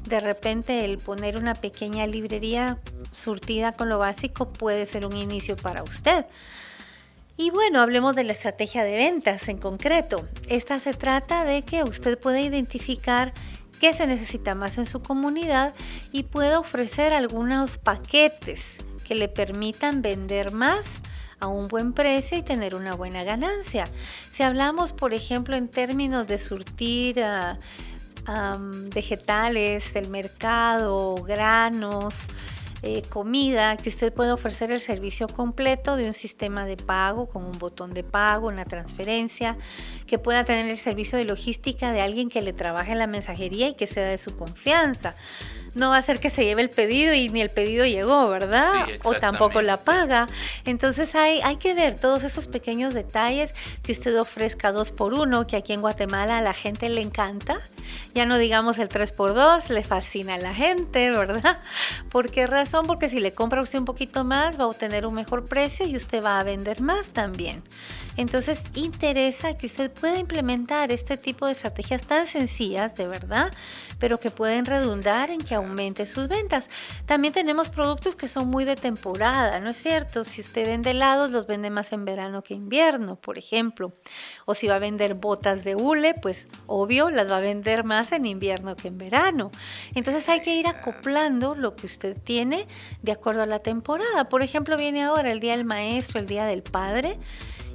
[0.07, 2.77] de repente el poner una pequeña librería
[3.11, 6.25] surtida con lo básico puede ser un inicio para usted.
[7.37, 10.27] Y bueno, hablemos de la estrategia de ventas en concreto.
[10.49, 13.33] Esta se trata de que usted pueda identificar
[13.79, 15.73] qué se necesita más en su comunidad
[16.11, 20.99] y pueda ofrecer algunos paquetes que le permitan vender más
[21.39, 23.85] a un buen precio y tener una buena ganancia.
[24.29, 32.29] Si hablamos, por ejemplo, en términos de surtir uh, vegetales del mercado, granos,
[32.81, 37.43] eh, comida, que usted puede ofrecer el servicio completo de un sistema de pago con
[37.43, 39.57] un botón de pago, una transferencia,
[40.07, 43.67] que pueda tener el servicio de logística de alguien que le trabaje en la mensajería
[43.67, 45.13] y que sea de su confianza
[45.75, 48.87] no va a ser que se lleve el pedido y ni el pedido llegó, ¿verdad?
[49.03, 50.27] o tampoco la paga.
[50.65, 53.53] Entonces hay, hay que ver todos esos pequeños detalles
[53.83, 57.59] que usted ofrezca dos por uno, que aquí en Guatemala a la gente le encanta.
[58.13, 61.59] Ya no digamos el 3 por 2 le fascina a la gente, ¿verdad?
[62.09, 62.85] ¿Por qué razón?
[62.85, 65.95] Porque si le compra usted un poquito más, va a obtener un mejor precio y
[65.95, 67.63] usted va a vender más también.
[68.17, 73.51] Entonces, interesa que usted pueda implementar este tipo de estrategias tan sencillas, de verdad,
[73.97, 76.69] pero que pueden redundar en que aumente sus ventas.
[77.05, 80.25] También tenemos productos que son muy de temporada, ¿no es cierto?
[80.25, 83.93] Si usted vende helados, los vende más en verano que invierno, por ejemplo.
[84.45, 88.11] O si va a vender botas de hule, pues obvio, las va a vender más
[88.11, 89.51] en invierno que en verano.
[89.95, 92.67] Entonces hay que ir acoplando lo que usted tiene
[93.01, 94.29] de acuerdo a la temporada.
[94.29, 97.17] Por ejemplo, viene ahora el Día del Maestro, el Día del Padre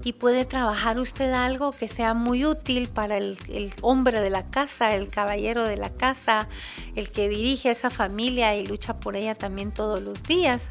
[0.05, 3.39] y puede trabajar usted algo que sea muy útil para el,
[3.81, 6.49] hombre de la casa, el caballero de la casa,
[6.95, 10.69] el que dirige esa familia y lucha por ella también todos los días.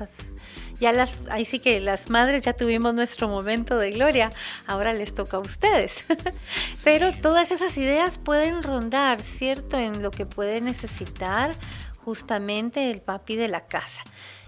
[0.80, 4.32] Ya las, ahí sí que las madres ya tuvimos nuestro momento de gloria,
[4.68, 6.06] ahora les toca a ustedes.
[6.84, 9.78] Pero todas esas ideas pueden rondar, ¿cierto?
[9.78, 11.56] En lo que puede necesitar
[12.04, 14.04] justamente el papi de la casa.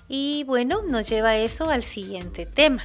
[0.07, 2.83] Y bueno, nos lleva eso al siguiente tema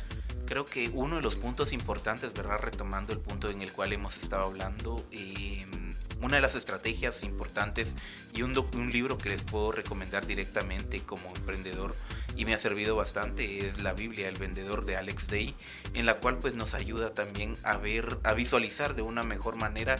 [0.50, 2.58] creo que uno de los puntos importantes, ¿verdad?
[2.60, 7.94] Retomando el punto en el cual hemos estado hablando, em, una de las estrategias importantes
[8.34, 11.94] y un, un libro que les puedo recomendar directamente como emprendedor
[12.36, 15.54] y me ha servido bastante es la Biblia, el vendedor de Alex Day,
[15.94, 19.96] en la cual pues nos ayuda también a ver, a visualizar de una mejor manera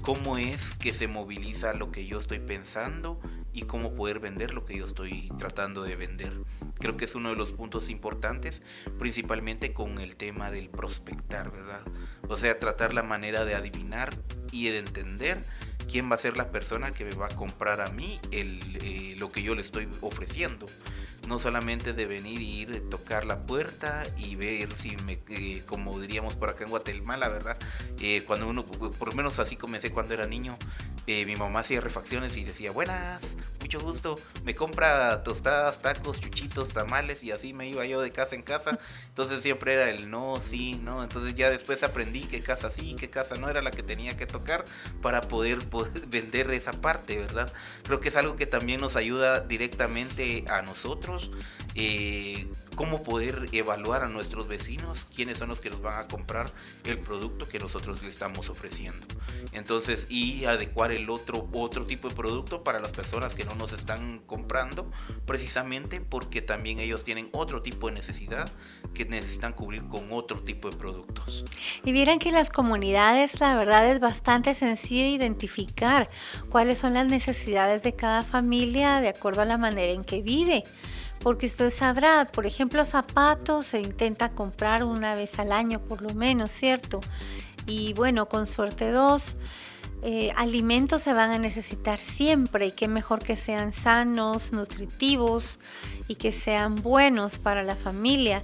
[0.00, 3.20] cómo es que se moviliza lo que yo estoy pensando
[3.52, 6.32] y cómo poder vender lo que yo estoy tratando de vender.
[6.78, 8.62] Creo que es uno de los puntos importantes,
[8.98, 11.82] principalmente con el tema del prospectar, ¿verdad?
[12.28, 14.14] O sea, tratar la manera de adivinar
[14.50, 15.44] y de entender
[15.90, 19.16] quién va a ser la persona que me va a comprar a mí el, eh,
[19.18, 20.66] lo que yo le estoy ofreciendo
[21.28, 25.98] no solamente de venir y ir, tocar la puerta y ver si me, eh, como
[26.00, 27.56] diríamos por acá en Guatemala, ¿verdad?
[28.00, 30.56] Eh, cuando uno, por lo menos así comencé cuando era niño,
[31.06, 33.20] eh, mi mamá hacía refacciones y decía, buenas,
[33.60, 38.34] mucho gusto, me compra tostadas, tacos, chuchitos, tamales y así me iba yo de casa
[38.34, 38.78] en casa.
[39.08, 41.02] Entonces siempre era el no, sí, no.
[41.02, 44.26] Entonces ya después aprendí qué casa sí, qué casa no era la que tenía que
[44.26, 44.64] tocar
[45.00, 47.52] para poder, poder vender esa parte, ¿verdad?
[47.84, 51.30] Creo que es algo que también nos ayuda directamente a nosotros
[51.74, 56.52] eh, cómo poder evaluar a nuestros vecinos, quiénes son los que nos van a comprar
[56.84, 59.06] el producto que nosotros le estamos ofreciendo.
[59.52, 63.72] Entonces, y adecuar el otro, otro tipo de producto para las personas que no nos
[63.72, 64.90] están comprando,
[65.26, 68.50] precisamente porque también ellos tienen otro tipo de necesidad
[68.94, 71.44] que necesitan cubrir con otro tipo de productos.
[71.84, 76.08] Y vieran que las comunidades, la verdad es bastante sencillo identificar
[76.50, 80.64] cuáles son las necesidades de cada familia de acuerdo a la manera en que vive
[81.22, 86.14] porque usted sabrá, por ejemplo, zapatos se intenta comprar una vez al año por lo
[86.14, 87.00] menos, ¿cierto?
[87.66, 89.36] Y bueno, con suerte dos.
[90.04, 95.60] eh, alimentos se van a necesitar siempre y qué mejor que sean sanos, nutritivos
[96.08, 98.42] y que sean buenos para la familia.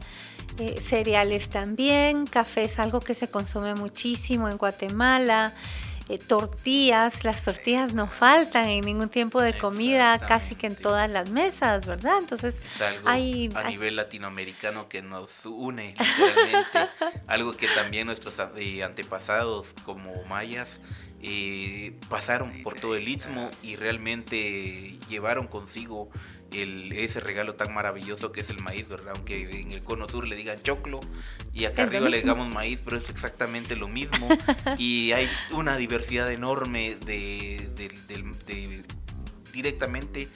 [0.59, 5.53] Eh, cereales también, café es algo que se consume muchísimo en Guatemala.
[6.09, 11.11] Eh, tortillas, las tortillas no faltan en ningún tiempo de comida, casi que en todas
[11.11, 12.19] las mesas, ¿verdad?
[12.19, 12.57] Entonces,
[13.05, 16.79] hay, a nivel latinoamericano que nos une, literalmente,
[17.27, 20.81] algo que también nuestros antepasados como mayas
[21.21, 26.09] eh, pasaron por todo el istmo y realmente llevaron consigo
[26.53, 29.13] el, ese regalo tan maravilloso que es el maíz, ¿verdad?
[29.17, 31.01] Aunque en el cono sur le digan choclo
[31.53, 34.29] y acá arriba le digamos maíz, pero es exactamente lo mismo.
[34.79, 38.85] y hay una diversidad enorme de, de,
[39.53, 40.29] directamente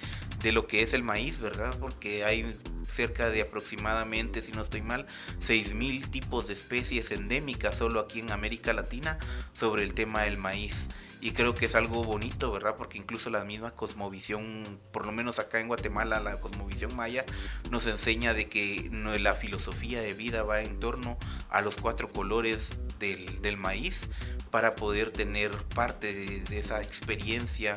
[0.43, 1.77] de lo que es el maíz, ¿verdad?
[1.79, 2.57] Porque hay
[2.93, 5.07] cerca de aproximadamente, si no estoy mal,
[5.47, 9.19] 6.000 tipos de especies endémicas solo aquí en América Latina
[9.55, 10.89] sobre el tema del maíz.
[11.23, 12.75] Y creo que es algo bonito, ¿verdad?
[12.77, 17.25] Porque incluso la misma cosmovisión, por lo menos acá en Guatemala, la cosmovisión maya,
[17.71, 21.17] nos enseña de que la filosofía de vida va en torno
[21.49, 24.09] a los cuatro colores del, maíz
[24.51, 27.77] para poder tener parte de, esa experiencia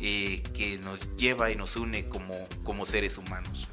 [0.00, 2.34] eh, que nos lleva y nos une como,
[2.64, 3.68] como seres humanos.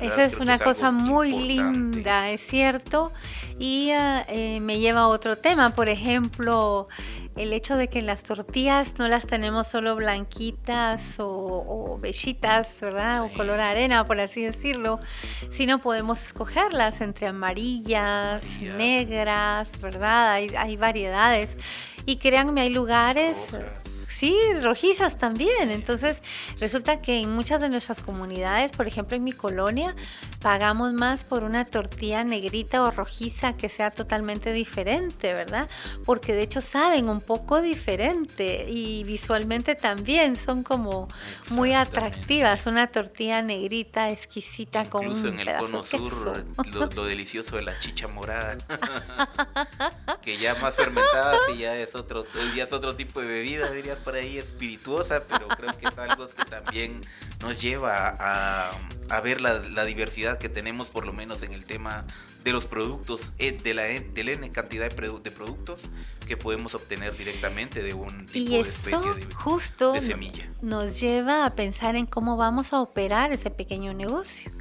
[0.00, 3.12] Eso es una cosa muy linda, es cierto.
[3.58, 6.88] Y eh, me lleva a otro tema, por ejemplo,
[7.36, 13.24] el hecho de que las tortillas no las tenemos solo blanquitas o, o bellitas, ¿verdad?
[13.24, 15.00] O color arena, por así decirlo,
[15.50, 20.32] sino podemos escogerlas entre amarillas, negras, ¿verdad?
[20.32, 21.56] Hay, hay variedades.
[22.06, 23.48] Y créanme, hay lugares...
[24.24, 25.70] Sí, rojizas también.
[25.70, 26.22] Entonces,
[26.58, 29.94] resulta que en muchas de nuestras comunidades, por ejemplo en mi colonia,
[30.40, 35.68] pagamos más por una tortilla negrita o rojiza que sea totalmente diferente, ¿verdad?
[36.06, 41.06] Porque de hecho saben un poco diferente y visualmente también son como
[41.50, 42.64] muy atractivas.
[42.64, 47.78] Una tortilla negrita exquisita con un en el pedazo cono sur, lo, delicioso de la
[47.78, 48.56] chicha morada,
[50.22, 52.24] que ya más fermentada y ya es otro,
[52.56, 56.28] ya es otro tipo de bebida, dirías por ahí espirituosa, pero creo que es algo
[56.28, 57.00] que también
[57.40, 58.70] nos lleva a,
[59.08, 62.04] a ver la, la, diversidad que tenemos, por lo menos en el tema
[62.44, 65.80] de los productos, eh, de la, de la N cantidad de, de productos
[66.28, 70.48] que podemos obtener directamente de un tipo y de especie de, justo de semilla.
[70.62, 74.52] Nos lleva a pensar en cómo vamos a operar ese pequeño negocio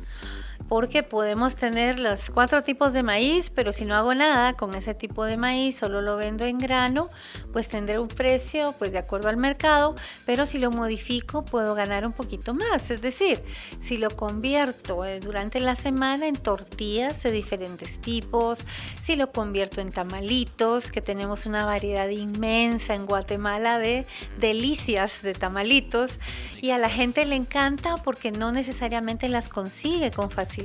[0.73, 4.95] porque podemos tener los cuatro tipos de maíz, pero si no hago nada con ese
[4.95, 7.11] tipo de maíz, solo lo vendo en grano,
[7.51, 9.93] pues tendré un precio pues de acuerdo al mercado,
[10.25, 13.43] pero si lo modifico puedo ganar un poquito más, es decir,
[13.77, 18.65] si lo convierto eh, durante la semana en tortillas de diferentes tipos,
[18.99, 24.07] si lo convierto en tamalitos, que tenemos una variedad inmensa en Guatemala de
[24.39, 26.19] delicias de tamalitos
[26.63, 30.62] y a la gente le encanta porque no necesariamente las consigue con facilidad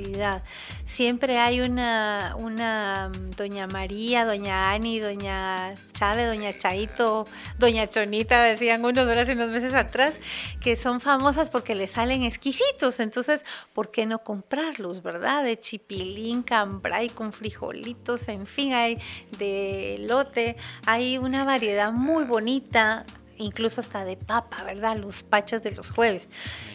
[0.85, 7.27] Siempre hay una, una mm, doña María, doña Ani, doña Chávez, doña Chaito,
[7.57, 10.19] doña Chonita, decían unos unos meses atrás,
[10.61, 12.99] que son famosas porque le salen exquisitos.
[12.99, 15.43] Entonces, ¿por qué no comprarlos, verdad?
[15.43, 18.97] De chipilín, cambray, con frijolitos, en fin, hay
[19.37, 23.05] de lote, hay una variedad muy bonita
[23.39, 24.97] incluso hasta de papa, ¿verdad?
[24.97, 26.29] Los pachas de los jueves.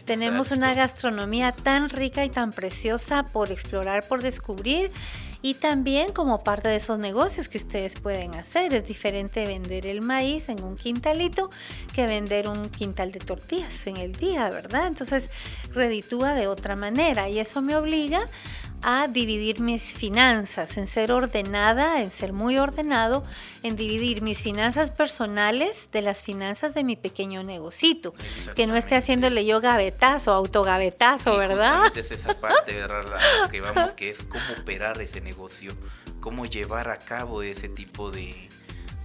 [0.05, 4.91] Tenemos una gastronomía tan rica y tan preciosa por explorar, por descubrir
[5.43, 8.75] y también como parte de esos negocios que ustedes pueden hacer.
[8.75, 11.51] Es diferente vender el maíz en un quintalito
[11.95, 14.87] que vender un quintal de tortillas en el día, ¿verdad?
[14.87, 15.29] Entonces
[15.75, 18.27] reditúa de otra manera y eso me obliga
[18.87, 23.25] a dividir mis finanzas, en ser ordenada, en ser muy ordenado,
[23.63, 28.15] en dividir mis finanzas personales de las finanzas de mi pequeño negocito,
[28.55, 31.97] que no esté haciéndole yo gavetazo, autogavetazo, ¿verdad?
[31.97, 33.51] Es esa parte, ¿verdad?
[33.51, 35.73] que vamos, que es cómo operar ese negocio,
[36.21, 38.51] cómo llevar a cabo ese tipo de,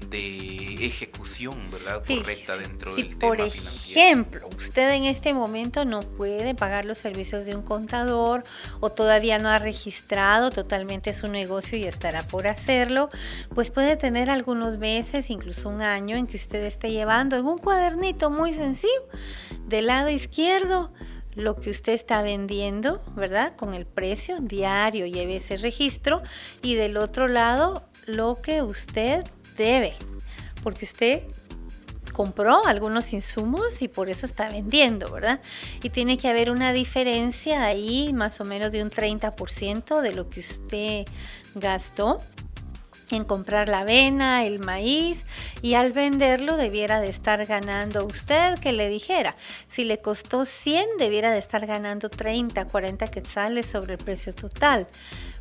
[0.08, 2.04] de ejecución, ¿verdad?
[2.06, 7.46] Correcta dentro del por tema ejemplo, usted en este momento no puede pagar los servicios
[7.46, 8.44] de un contador
[8.80, 13.10] o todavía no ha registrado totalmente su negocio y estará por hacerlo,
[13.54, 17.58] pues puede tener algunos meses, incluso un año en que usted esté llevando en un
[17.58, 19.08] cuadernito muy sencillo
[19.68, 20.92] del lado izquierdo
[21.36, 23.56] lo que usted está vendiendo, ¿verdad?
[23.56, 26.22] Con el precio diario, lleve ese registro
[26.62, 29.24] y del otro lado lo que usted
[29.60, 29.94] debe,
[30.64, 31.24] porque usted
[32.20, 35.40] compró algunos insumos y por eso está vendiendo, ¿verdad?
[35.84, 40.30] Y tiene que haber una diferencia ahí más o menos de un 30% de lo
[40.30, 41.06] que usted
[41.56, 42.20] gastó
[43.12, 45.26] en comprar la avena, el maíz
[45.62, 49.36] y al venderlo debiera de estar ganando usted que le dijera,
[49.68, 54.88] si le costó 100 debiera de estar ganando 30, 40 quetzales sobre el precio total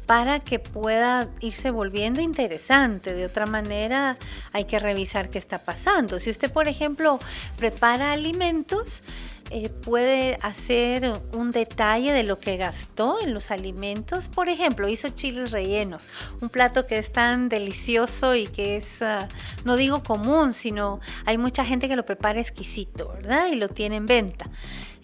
[0.08, 3.12] para que pueda irse volviendo interesante.
[3.12, 4.16] De otra manera,
[4.52, 6.18] hay que revisar qué está pasando.
[6.18, 7.18] Si usted, por ejemplo,
[7.58, 9.02] prepara alimentos,
[9.50, 14.30] eh, puede hacer un detalle de lo que gastó en los alimentos.
[14.30, 16.06] Por ejemplo, hizo chiles rellenos,
[16.40, 19.28] un plato que es tan delicioso y que es, ah,
[19.66, 23.48] no digo común, sino hay mucha gente que lo prepara exquisito, ¿verdad?
[23.52, 24.46] Y lo tiene en venta.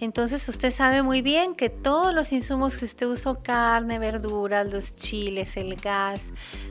[0.01, 4.97] Entonces usted sabe muy bien que todos los insumos que usted usó, carne, verduras, los
[4.97, 6.23] chiles, el gas,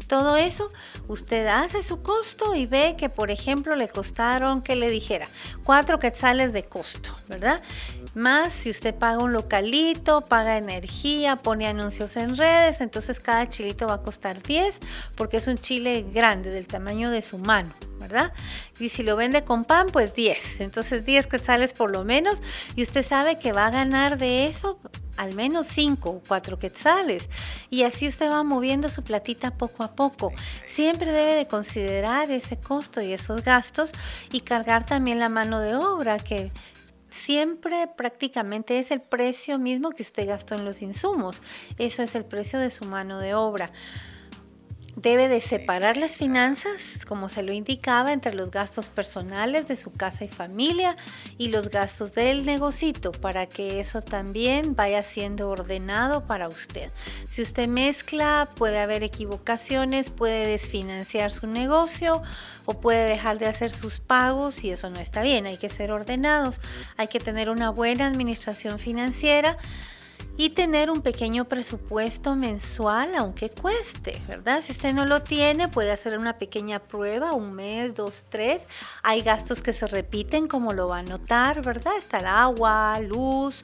[0.07, 0.69] todo eso,
[1.07, 5.28] usted hace su costo y ve que, por ejemplo, le costaron, que le dijera,
[5.63, 7.61] cuatro quetzales de costo, ¿verdad?
[8.14, 13.88] Más si usted paga un localito, paga energía, pone anuncios en redes, entonces cada chilito
[13.88, 14.80] va a costar 10
[15.16, 18.32] porque es un chile grande, del tamaño de su mano, ¿verdad?
[18.80, 20.61] Y si lo vende con pan, pues 10.
[20.61, 22.43] Entonces 10 quetzales por lo menos
[22.76, 24.80] y usted sabe que va a ganar de eso
[25.18, 27.30] al menos 5 o 4 quetzales.
[27.70, 30.34] Y así usted va moviendo su platita poco a poco.
[30.66, 33.91] Siempre debe de considerar ese costo y esos gastos
[34.32, 36.51] y cargar también la mano de obra que
[37.14, 41.41] siempre prácticamente es el precio mismo que usted gastó en los insumos.
[41.78, 43.72] Eso es el precio de su mano de obra.
[44.95, 49.91] Debe de separar las finanzas, como se lo indicaba, entre los gastos personales de su
[49.91, 50.95] casa y familia
[51.39, 56.91] y los gastos del negocito para que eso también vaya siendo ordenado para usted.
[57.27, 62.21] Si usted mezcla, puede haber equivocaciones, puede desfinanciar su negocio
[62.65, 65.47] o puede dejar de hacer sus pagos y eso no está bien.
[65.47, 66.61] Hay que ser ordenados,
[66.97, 69.57] hay que tener una buena administración financiera
[70.36, 74.61] y tener un pequeño presupuesto mensual, aunque cueste, ¿verdad?
[74.61, 78.67] Si usted no lo tiene, puede hacer una pequeña prueba, un mes, dos, tres.
[79.03, 81.93] Hay gastos que se repiten, como lo va a notar, ¿verdad?
[81.97, 83.63] Está el agua, luz,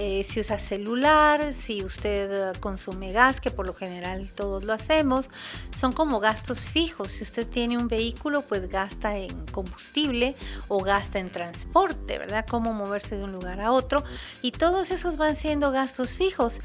[0.00, 5.28] eh, si usa celular, si usted consume gas, que por lo general todos lo hacemos,
[5.74, 7.10] son como gastos fijos.
[7.10, 10.36] Si usted tiene un vehículo, pues gasta en combustible
[10.68, 12.46] o gasta en transporte, ¿verdad?
[12.48, 14.04] Cómo moverse de un lugar a otro.
[14.40, 16.60] Y todos esos van siendo gastos fijos.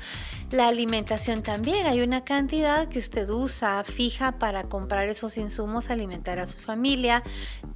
[0.51, 6.37] La alimentación también, hay una cantidad que usted usa fija para comprar esos insumos, alimentar
[6.37, 7.23] a su familia.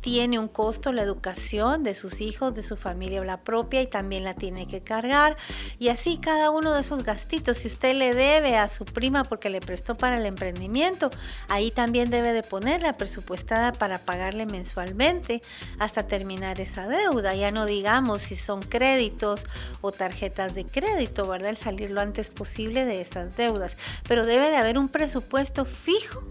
[0.01, 3.87] Tiene un costo la educación de sus hijos, de su familia o la propia y
[3.87, 5.35] también la tiene que cargar.
[5.79, 9.49] Y así cada uno de esos gastitos, si usted le debe a su prima porque
[9.49, 11.09] le prestó para el emprendimiento,
[11.49, 15.41] ahí también debe de ponerla presupuestada para pagarle mensualmente
[15.79, 17.35] hasta terminar esa deuda.
[17.35, 19.45] Ya no digamos si son créditos
[19.81, 21.49] o tarjetas de crédito, ¿verdad?
[21.49, 23.77] El salir lo antes posible de estas deudas.
[24.07, 26.23] Pero debe de haber un presupuesto fijo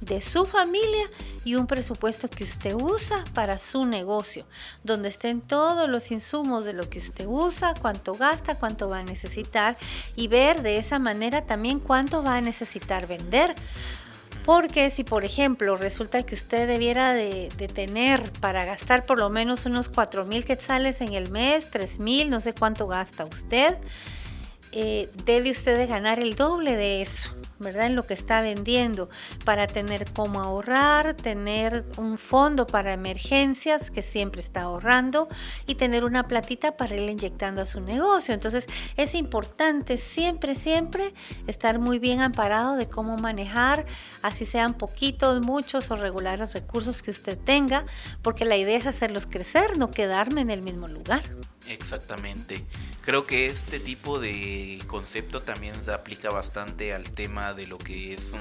[0.00, 1.06] de su familia
[1.44, 4.44] y un presupuesto que usted usa para su negocio,
[4.84, 9.04] donde estén todos los insumos de lo que usted usa, cuánto gasta, cuánto va a
[9.04, 9.76] necesitar
[10.14, 13.54] y ver de esa manera también cuánto va a necesitar vender.
[14.44, 19.66] Porque si, por ejemplo, resulta que usted debiera de, tener para gastar por lo menos
[19.66, 23.76] unos 4 mil quetzales en el mes, 3 mil, no sé cuánto gasta usted,
[24.72, 27.30] eh, debe usted de ganar el doble de eso.
[27.58, 27.86] ¿verdad?
[27.86, 29.08] En lo que está vendiendo
[29.44, 35.28] para tener cómo ahorrar, tener un fondo para emergencias que siempre está ahorrando
[35.66, 38.34] y tener una platita para ir inyectando a su negocio.
[38.34, 38.66] Entonces
[38.96, 41.14] es importante siempre, siempre
[41.46, 43.86] estar muy bien amparado de cómo manejar,
[44.22, 47.84] así sean poquitos, muchos o regulares recursos que usted tenga,
[48.22, 51.22] porque la idea es hacerlos crecer, no quedarme en el mismo lugar.
[51.68, 52.64] Exactamente.
[53.02, 58.14] Creo que este tipo de concepto también se aplica bastante al tema de lo que
[58.14, 58.32] es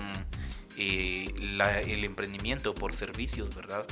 [0.78, 3.86] eh, el emprendimiento por servicios, ¿verdad?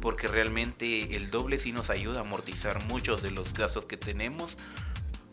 [0.00, 4.56] Porque realmente el doble sí nos ayuda a amortizar muchos de los gastos que tenemos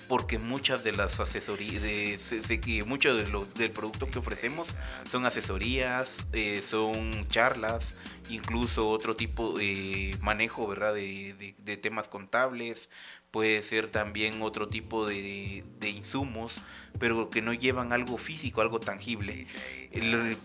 [0.08, 4.68] porque muchas de las asesorías, de, de lo, del producto que ofrecemos
[5.12, 7.94] son asesorías, eh, son charlas,
[8.30, 10.94] incluso otro tipo de manejo, ¿verdad?
[10.94, 12.90] De, temas contables,
[13.32, 16.56] puede ser también otro tipo de, insumos,
[17.00, 19.48] pero que no llevan algo físico, algo tangible.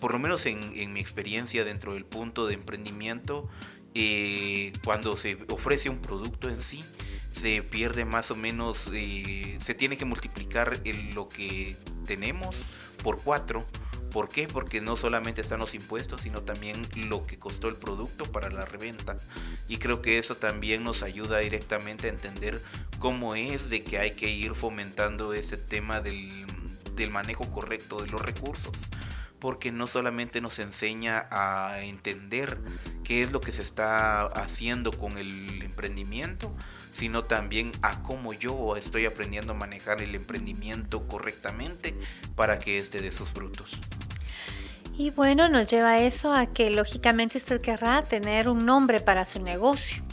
[0.01, 3.49] por lo menos en, mi experiencia dentro del punto de emprendimiento,
[3.95, 6.83] eh, cuando se ofrece un producto en sí,
[7.33, 10.81] se pierde más o menos, eh, se tiene que multiplicar
[11.15, 11.77] lo que
[12.07, 12.57] tenemos
[13.03, 13.67] por cuatro
[14.13, 14.47] ¿Por qué?
[14.47, 18.67] Porque no solamente están los impuestos, sino también lo que costó el producto para la
[18.67, 19.17] reventa.
[19.69, 22.61] Y creo que eso también nos ayuda directamente a entender
[22.99, 26.47] cómo es de que hay que ir fomentando este tema del,
[27.11, 28.73] manejo correcto de los recursos
[29.41, 32.61] porque no solamente nos enseña a entender
[33.03, 36.55] qué es lo que se está haciendo con el emprendimiento,
[36.93, 41.95] sino también a cómo yo estoy aprendiendo a manejar el emprendimiento correctamente
[42.37, 43.71] para que este dé sus frutos.
[44.97, 49.43] Y bueno, nos lleva eso a que lógicamente usted querrá tener un nombre para su
[49.43, 50.05] negocio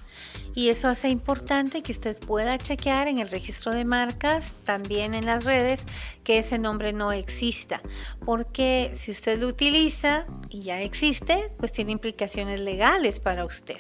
[0.60, 5.26] y eso hace importante que usted pueda chequear en el registro de marcas, también en
[5.26, 5.86] las redes,
[6.26, 7.82] que ese nombre no exista,
[8.26, 13.78] porque si usted lo utiliza y ya existe, pues tiene implicaciones legales para usted.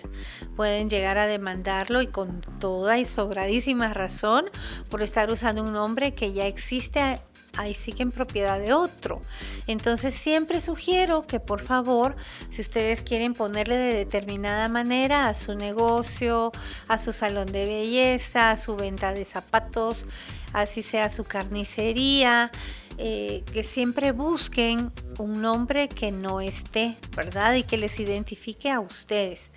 [0.55, 4.45] Pueden llegar a demandarlo y con toda y sobradísima razón
[4.89, 7.19] por estar usando un nombre que ya existe
[7.59, 9.21] ahí sí que en propiedad de otro.
[9.67, 12.15] Entonces siempre sugiero que por favor,
[12.49, 16.53] si ustedes quieren ponerle de determinada manera a su negocio,
[16.87, 20.05] a su salón de belleza, a su venta de zapatos,
[20.53, 22.49] así sea su carnicería,
[22.97, 27.55] eh, que siempre busquen un nombre que no esté, ¿verdad?
[27.55, 29.51] Y que les identifique a ustedes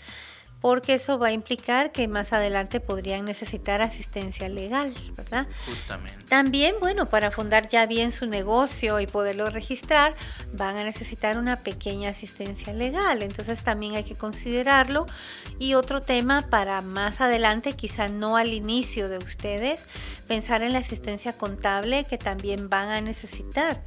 [0.62, 5.48] porque eso va a implicar que más adelante podrían necesitar asistencia legal, ¿verdad?
[5.66, 6.24] Justamente.
[6.28, 10.14] También, bueno, para fundar ya bien su negocio y poderlo registrar,
[10.52, 15.06] van a necesitar una pequeña asistencia legal, entonces también hay que considerarlo.
[15.58, 19.86] Y otro tema para más adelante, quizá no al inicio de ustedes,
[20.28, 23.82] pensar en la asistencia contable que también van a necesitar,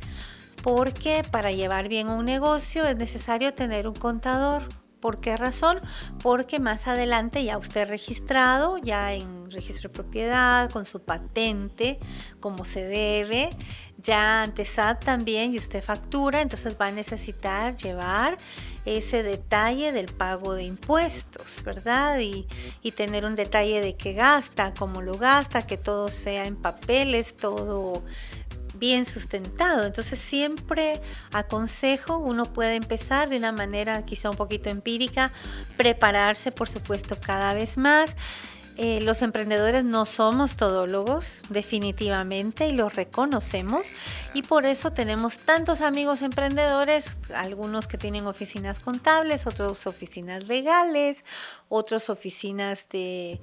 [0.61, 4.63] porque para llevar bien un negocio es necesario tener un contador
[5.05, 5.81] ¿Por qué razón?
[6.23, 11.99] Porque más adelante ya usted registrado, ya en registro de propiedad, con su patente,
[12.39, 13.51] como se debe,
[13.99, 18.37] ya ante SAT también y usted factura, entonces va a necesitar llevar
[18.85, 22.19] ese detalle del pago de impuestos, ¿verdad?
[22.19, 22.47] Y,
[22.93, 28.03] tener un detalle de qué gasta, cómo lo gasta, que todo sea en papeles, todo
[28.77, 29.85] bien sustentado.
[29.85, 31.01] Entonces siempre
[31.31, 35.31] aconsejo, uno puede empezar de una manera quizá un poquito empírica,
[35.77, 38.15] prepararse por supuesto cada vez más.
[38.77, 43.91] Eh, los emprendedores no somos todólogos, definitivamente, y los reconocemos.
[44.33, 51.23] Y por eso tenemos tantos amigos emprendedores, algunos que tienen oficinas contables, otros oficinas legales,
[51.69, 53.39] otros oficinas de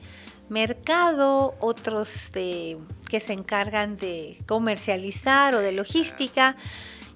[0.53, 6.57] mercado, otros que se encargan de comercializar o de logística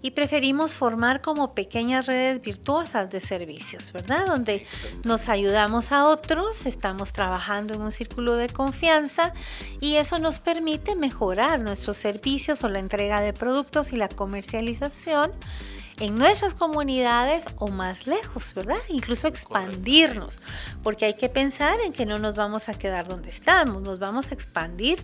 [0.03, 4.27] y preferimos formar como pequeñas redes virtuosas de servicios, ¿verdad?
[4.27, 4.65] Donde
[5.05, 9.33] nos ayudamos a otros, estamos trabajando en un círculo de confianza
[9.81, 15.33] y eso nos permite mejorar nuestros servicios o la entrega de productos y la comercialización
[15.99, 18.79] en nuestras comunidades o más lejos, ¿verdad?
[18.89, 20.39] Incluso expandirnos,
[20.83, 24.31] porque hay que pensar en que no nos vamos a quedar donde estamos, nos vamos
[24.31, 25.03] a expandir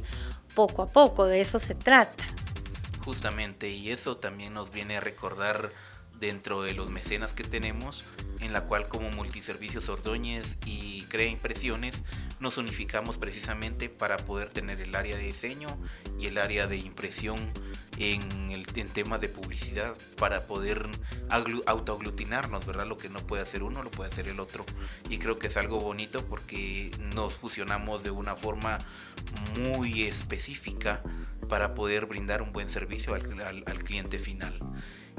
[0.54, 2.24] poco a poco, de eso se trata.
[3.04, 5.72] Justamente, y eso también nos viene a recordar
[6.22, 8.04] dentro de los mecenas que tenemos,
[8.40, 12.04] en la cual como Multiservicios Ordóñez y Crea Impresiones
[12.38, 15.66] nos unificamos precisamente para poder tener el área de diseño
[16.20, 17.38] y el área de impresión
[17.98, 20.86] en el en tema de publicidad para poder
[21.66, 22.86] autoaglutinarnos, ¿verdad?
[22.86, 24.64] Lo que no puede hacer uno, lo puede hacer el otro.
[25.10, 28.78] Y creo que es algo bonito porque nos fusionamos de una forma
[29.58, 31.02] muy específica
[31.48, 34.58] para poder brindar un buen servicio al, al, cliente final.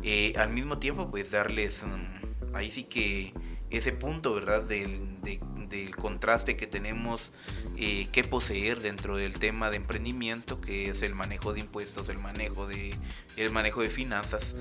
[0.01, 3.33] Eh, al mismo tiempo, pues darles, mm, ahí sí que
[3.69, 4.63] ese punto, ¿verdad?
[4.63, 7.31] Del, del contraste que tenemos
[7.75, 12.19] eh, que poseer dentro del tema de emprendimiento, que es el manejo de impuestos, el
[12.19, 12.95] manejo de,
[13.35, 14.55] el manejo de finanzas.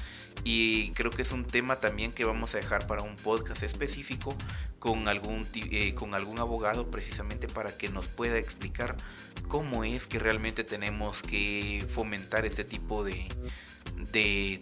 [0.44, 4.34] Y creo que es un tema también que vamos a dejar para un podcast específico
[4.78, 8.96] con algún, eh, con algún abogado precisamente para que nos pueda explicar
[9.46, 13.28] cómo es que realmente tenemos que fomentar este tipo de,
[14.10, 14.58] de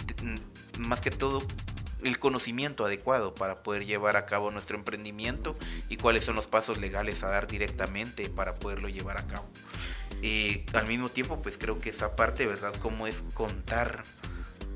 [0.80, 1.42] más que todo
[2.02, 5.54] el conocimiento adecuado para poder llevar a cabo nuestro emprendimiento
[5.88, 9.46] y cuáles son los pasos legales a dar directamente para poderlo llevar a cabo.
[10.22, 12.74] y al mismo tiempo, pues creo que esa parte, ¿verdad?
[12.80, 14.04] Cómo es contar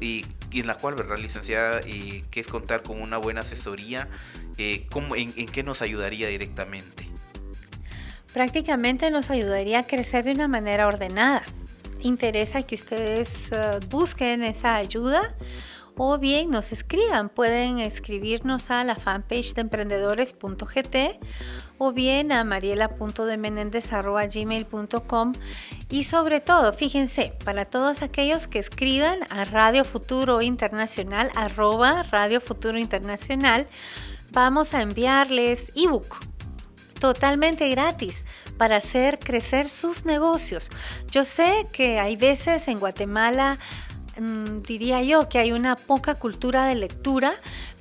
[0.01, 1.81] y, en la cual, ¿verdad, licenciada?
[1.87, 4.09] Y que es contar con una buena asesoría,
[4.59, 7.09] eh, ¿cómo, en, en, qué nos ayudaría directamente?
[8.33, 11.43] Prácticamente nos ayudaría a crecer de una manera ordenada.
[12.01, 15.35] Interesa que ustedes uh, busquen esa ayuda
[15.97, 17.28] o bien nos escriban.
[17.28, 21.18] Pueden escribirnos a la fanpage de emprendedores.gt
[21.78, 25.32] o bien a mariela.demenendez.gmail.com
[25.90, 32.40] y sobre todo, fíjense, para todos aquellos que escriban a Radio Futuro Internacional, arroba Radio
[32.40, 33.66] Futuro Internacional,
[34.30, 36.16] vamos a enviarles ebook
[37.01, 38.24] totalmente gratis
[38.57, 40.70] para hacer crecer sus negocios.
[41.11, 43.59] Yo sé que hay veces en Guatemala
[44.67, 47.35] diría yo que hay una poca cultura de lectura,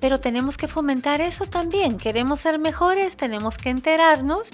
[0.04, 1.96] pero tenemos que fomentar eso también.
[1.96, 4.52] Queremos ser mejores, tenemos que enterarnos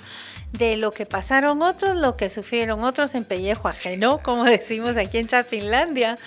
[0.52, 5.18] de lo que pasaron otros, lo que sufrieron otros en pellejo ajeno, como decimos aquí
[5.18, 6.20] en Finlandia,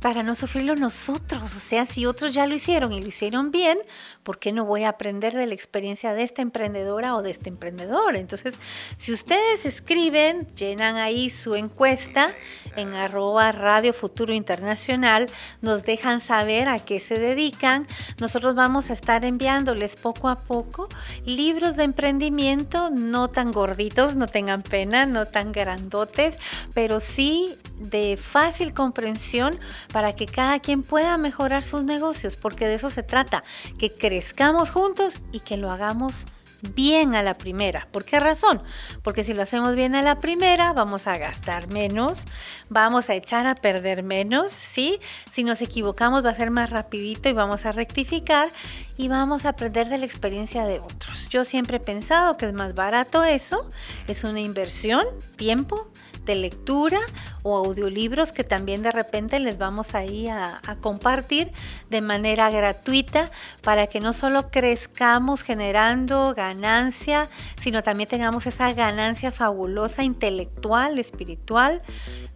[0.00, 1.56] para no sufrirlo nosotros.
[1.56, 3.78] O sea, si otros ya lo hicieron y lo hicieron bien,
[4.22, 7.48] ¿por qué no voy a aprender de la experiencia de esta emprendedora o de este
[7.48, 8.14] emprendedor?
[8.14, 8.58] Entonces,
[8.96, 12.32] si ustedes escriben, llenan ahí su encuesta
[12.76, 15.26] en arroba Radio Futuro Internacional,
[15.62, 17.86] nos dejan saber a qué se dedican.
[18.20, 20.88] Nosotros vamos a estar enviándoles poco a poco
[21.24, 26.38] libros de emprendimiento, no tan gorditos, no tengan pena, no tan grandotes,
[26.74, 29.58] pero sí de fácil comprensión
[29.92, 33.42] para que cada quien pueda mejorar sus negocios, porque de eso se trata,
[33.78, 36.26] que crezcamos juntos y que lo hagamos
[36.74, 37.88] bien a la primera.
[37.90, 38.62] ¿Por qué razón?
[39.02, 42.24] Porque si lo hacemos bien a la primera, vamos a gastar menos,
[42.68, 45.00] vamos a echar a perder menos, ¿sí?
[45.30, 48.48] Si nos equivocamos va a ser más rapidito y vamos a rectificar
[48.96, 51.28] y vamos a aprender de la experiencia de otros.
[51.28, 53.70] Yo siempre he pensado que es más barato eso,
[54.06, 55.04] es una inversión,
[55.36, 55.90] tiempo,
[56.28, 57.00] de lectura
[57.42, 61.50] o audiolibros que también de repente les vamos ahí a, a compartir
[61.90, 67.28] de manera gratuita para que no solo crezcamos generando ganancia,
[67.60, 71.82] sino también tengamos esa ganancia fabulosa intelectual, espiritual,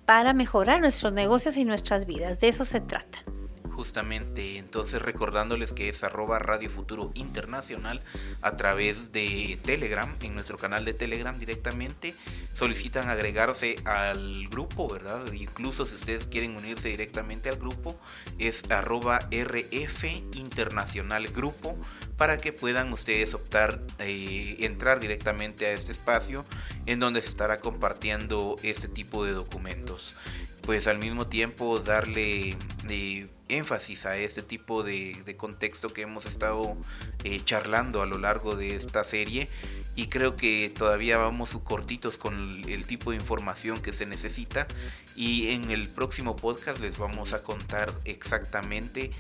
[0.07, 2.41] para mejorar nuestros negocios y nuestras vidas.
[2.41, 3.19] De eso se trata
[3.73, 8.03] justamente entonces recordándoles que es arroba Radio Futuro Internacional
[8.41, 12.15] a través de Telegram, en nuestro canal de Telegram directamente,
[12.55, 15.33] solicitan agregarse al grupo, ¿verdad?
[15.33, 17.99] Incluso si ustedes quieren unirse directamente al grupo,
[18.39, 20.05] es arroba RF
[20.35, 21.77] Internacional Grupo
[22.17, 26.45] para que puedan ustedes optar, eh, entrar directamente a este espacio
[26.87, 30.15] en donde se estará compartiendo este tipo de documentos
[30.63, 32.57] pues al mismo tiempo darle
[32.89, 36.77] eh, énfasis a este tipo de, contexto que hemos estado
[37.25, 39.49] eh, charlando a lo largo de esta serie.
[39.95, 44.67] Y creo que todavía vamos cortitos con el, tipo de información que se necesita.
[45.17, 49.11] Y en el próximo podcast les vamos a contar exactamente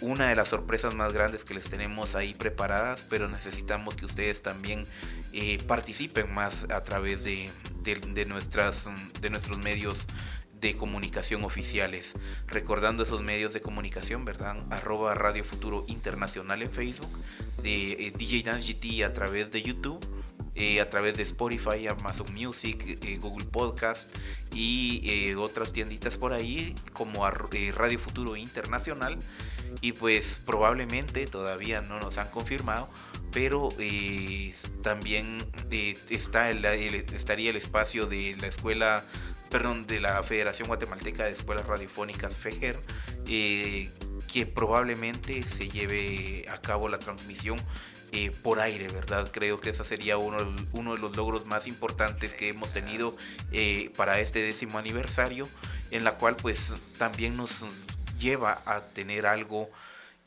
[0.00, 4.42] una de las sorpresas más grandes que les tenemos ahí preparadas pero necesitamos que ustedes
[4.42, 4.84] también
[5.32, 7.50] eh, participen más a través de,
[7.82, 8.86] de, nuestras,
[9.20, 9.98] de nuestros medios
[10.62, 12.14] de comunicación oficiales.
[12.46, 14.64] Recordando esos medios de comunicación, ¿verdad?
[14.70, 17.10] Arroba Radio Futuro Internacional en Facebook,
[17.62, 20.00] de eh, DJ Dance GT a través de YouTube.
[20.54, 24.14] Eh, a través de Spotify, Amazon Music, eh, Google Podcast
[24.52, 29.16] y otras tienditas por ahí como Radio Futuro Internacional
[29.80, 32.90] y pues probablemente todavía no nos han confirmado
[33.32, 33.70] pero
[34.82, 35.38] también
[36.10, 39.04] está estaría el espacio de la escuela
[39.52, 42.80] perdón, de la Federación Guatemalteca de Escuelas Radiofónicas, FEGER,
[43.28, 43.90] eh,
[44.32, 47.58] que probablemente se lleve a cabo la transmisión
[48.12, 49.30] eh, por aire, ¿verdad?
[49.30, 50.38] Creo que ese sería uno,
[50.72, 53.14] uno de los logros más importantes que hemos tenido
[53.52, 55.46] eh, para este décimo aniversario,
[55.90, 57.62] en la cual pues también nos
[58.18, 59.68] lleva a tener algo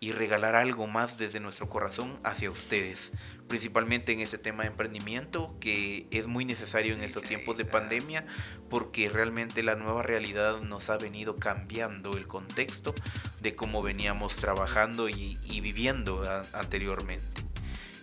[0.06, 3.12] y regalar algo más desde nuestro corazón hacia ustedes
[3.48, 8.24] principalmente en este tema de emprendimiento que es muy necesario en estos tiempos de pandemia
[8.70, 12.94] porque realmente la nueva realidad nos ha venido cambiando el contexto
[13.42, 17.42] de cómo veníamos trabajando y, viviendo anteriormente.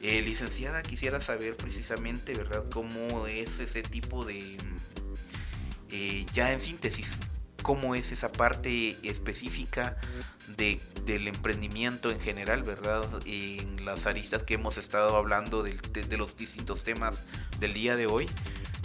[0.00, 4.56] Eh, licenciada, quisiera saber precisamente, ¿verdad?, cómo es ese tipo de,
[5.90, 7.18] eh, ya en síntesis,
[7.62, 9.96] cómo es esa parte específica
[10.56, 13.04] de, del emprendimiento en general, ¿verdad?
[13.24, 15.76] En las aristas que hemos estado hablando de,
[16.16, 17.22] los distintos temas
[17.60, 18.28] del día de hoy,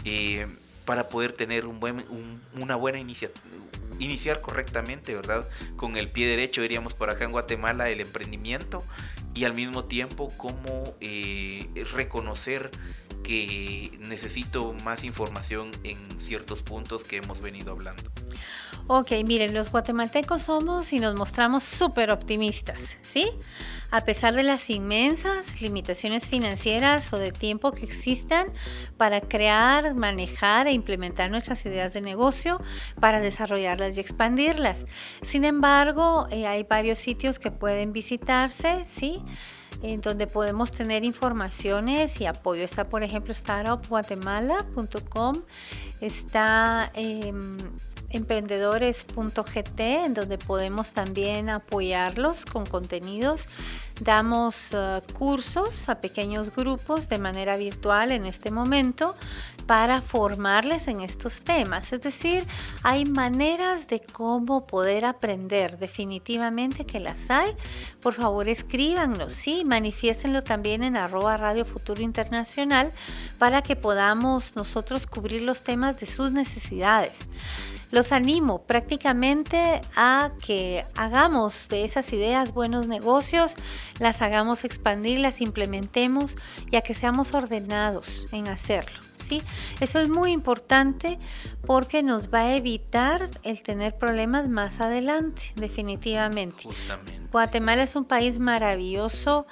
[0.05, 0.47] eh,
[0.85, 3.41] para poder tener una buena iniciativa
[3.99, 5.47] iniciar correctamente, ¿verdad?
[5.75, 8.83] Con el pie derecho iríamos por acá en Guatemala el emprendimiento
[9.33, 12.71] y al mismo tiempo cómo eh, reconocer
[13.23, 18.03] que necesito más información en ciertos puntos que hemos venido hablando.
[18.89, 23.29] Ok, miren, los guatemaltecos somos y nos mostramos súper optimistas, ¿sí?
[23.91, 28.47] A pesar de las inmensas limitaciones financieras o de tiempo que existan
[28.95, 32.61] para crear, manejar e implementar nuestras ideas de negocio,
[33.01, 34.85] para desarrollarlas y expandirlas.
[35.21, 39.21] Sin embargo, eh, hay varios sitios que pueden visitarse, ¿sí?
[39.83, 42.63] en donde podemos tener informaciones y apoyo.
[42.63, 45.41] Está, por ejemplo, startupguatemala.com,
[45.99, 46.89] está...
[46.95, 47.33] Eh,
[48.17, 53.47] emprendedores.gt, en donde podemos también apoyarlos con contenidos.
[53.99, 59.15] Damos uh, cursos a pequeños grupos de manera virtual en este momento
[59.65, 61.93] para formarles en estos temas.
[61.93, 62.45] Es decir,
[62.83, 65.79] hay maneras de cómo poder aprender.
[65.79, 67.51] Definitivamente que las hay.
[68.01, 72.91] Por favor, escríbanos, sí, manifiéstenlo también en arroba Radio Futuro Internacional
[73.37, 77.27] para que podamos nosotros cubrir los temas de sus necesidades.
[77.91, 83.55] Los animo prácticamente a que hagamos de esas ideas buenos negocios,
[83.99, 86.37] las hagamos expandir, las implementemos
[86.69, 88.99] y a que seamos ordenados en hacerlo.
[89.17, 89.41] ¿sí?
[89.79, 91.19] Eso es muy importante
[91.65, 96.63] porque nos va a evitar el tener problemas más adelante, definitivamente.
[97.31, 99.45] Guatemala es un país maravilloso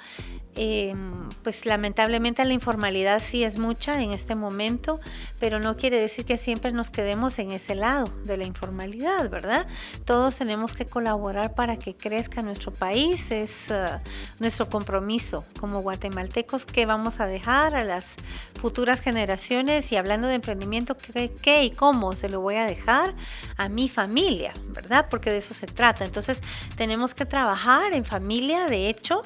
[0.58, 4.98] Em, pues lamentablemente la informalidad sí es mucha en este momento,
[5.38, 9.66] pero no quiere decir que siempre nos quedemos en ese lado de la informalidad, ¿verdad?
[10.06, 13.98] Todos tenemos que colaborar para que crezca nuestro país, es uh,
[14.40, 18.16] nuestro compromiso como guatemaltecos que vamos a dejar a las
[18.58, 23.14] futuras generaciones y hablando de emprendimiento, ¿qué, qué y cómo se lo voy a dejar
[23.58, 25.08] a mi familia, ¿verdad?
[25.10, 26.04] Porque de eso se trata.
[26.04, 26.42] Entonces
[26.76, 29.22] tenemos que trabajar en familia, de hecho,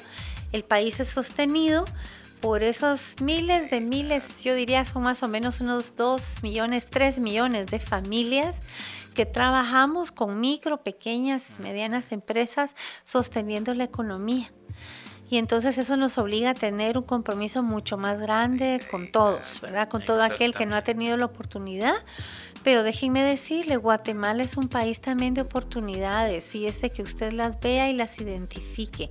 [0.51, 1.85] el país es sostenido
[2.41, 7.19] por esos miles de miles, yo diría son más o menos unos 2 millones, 3
[7.19, 8.61] millones de familias
[9.13, 14.51] que trabajamos con micro, pequeñas, medianas empresas sosteniendo la economía.
[15.29, 19.87] Y entonces eso nos obliga a tener un compromiso mucho más grande con todos, ¿verdad?
[19.87, 21.93] Con todo aquel que no ha tenido la oportunidad.
[22.65, 27.31] Pero déjenme decirle, Guatemala es un país también de oportunidades y es de que usted
[27.31, 29.09] las vea y las identifique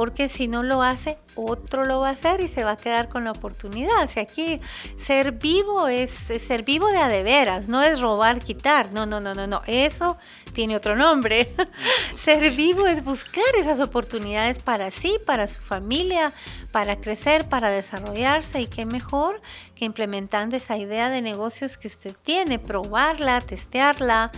[0.00, 3.10] porque si no lo hace, otro lo va a hacer y se va a quedar
[3.10, 4.08] con la oportunidad.
[4.16, 4.58] O aquí
[4.96, 9.20] ser vivo es, ser vivo de a de veras, no es robar, quitar, no, no,
[9.20, 10.16] no, no, no, eso
[10.54, 11.54] tiene otro nombre.
[12.14, 16.32] ser vivo es buscar esas oportunidades para sí, para su familia,
[16.72, 19.42] para crecer, para desarrollarse y qué mejor
[19.74, 24.32] que implementando esa idea de negocios que usted tiene, probarla, testearla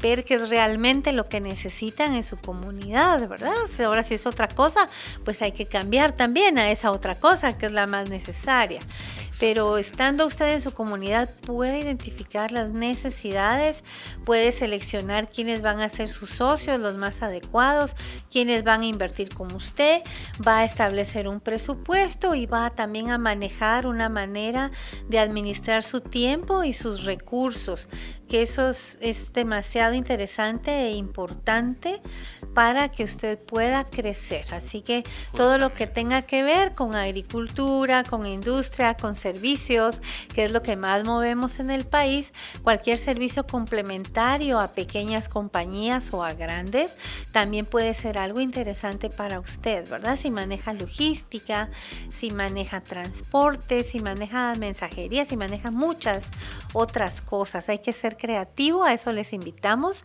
[0.00, 3.52] ver qué es realmente lo que necesitan en su comunidad, ¿verdad?
[3.84, 4.88] Ahora si es otra cosa,
[5.24, 8.80] pues hay que cambiar también a esa otra cosa que es la más necesaria
[9.40, 13.82] pero estando usted en su comunidad puede identificar las necesidades,
[14.26, 17.96] puede seleccionar quiénes van a ser sus socios, los más adecuados,
[18.30, 20.02] quiénes van a invertir con usted,
[20.46, 24.72] va a establecer un presupuesto y va también a manejar una manera
[25.08, 27.88] de administrar su tiempo y sus recursos,
[28.28, 32.02] que eso es, es demasiado interesante e importante
[32.54, 34.52] para que usted pueda crecer.
[34.52, 35.02] Así que
[35.34, 40.62] todo lo que tenga que ver con agricultura, con industria, con servicios, que es lo
[40.62, 46.96] que más movemos en el país, cualquier servicio complementario a pequeñas compañías o a grandes,
[47.32, 50.16] también puede ser algo interesante para usted, ¿verdad?
[50.16, 51.70] Si maneja logística,
[52.08, 56.24] si maneja transporte, si maneja mensajería, si maneja muchas
[56.72, 57.68] otras cosas.
[57.68, 60.04] Hay que ser creativo, a eso les invitamos.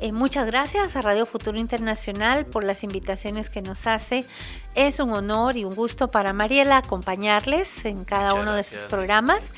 [0.00, 4.24] Eh, muchas gracias a Radio Futuro Internacional por las invitaciones que nos hace.
[4.76, 9.50] Es un honor y un gusto para Mariela acompañarles en cada uno de sus programas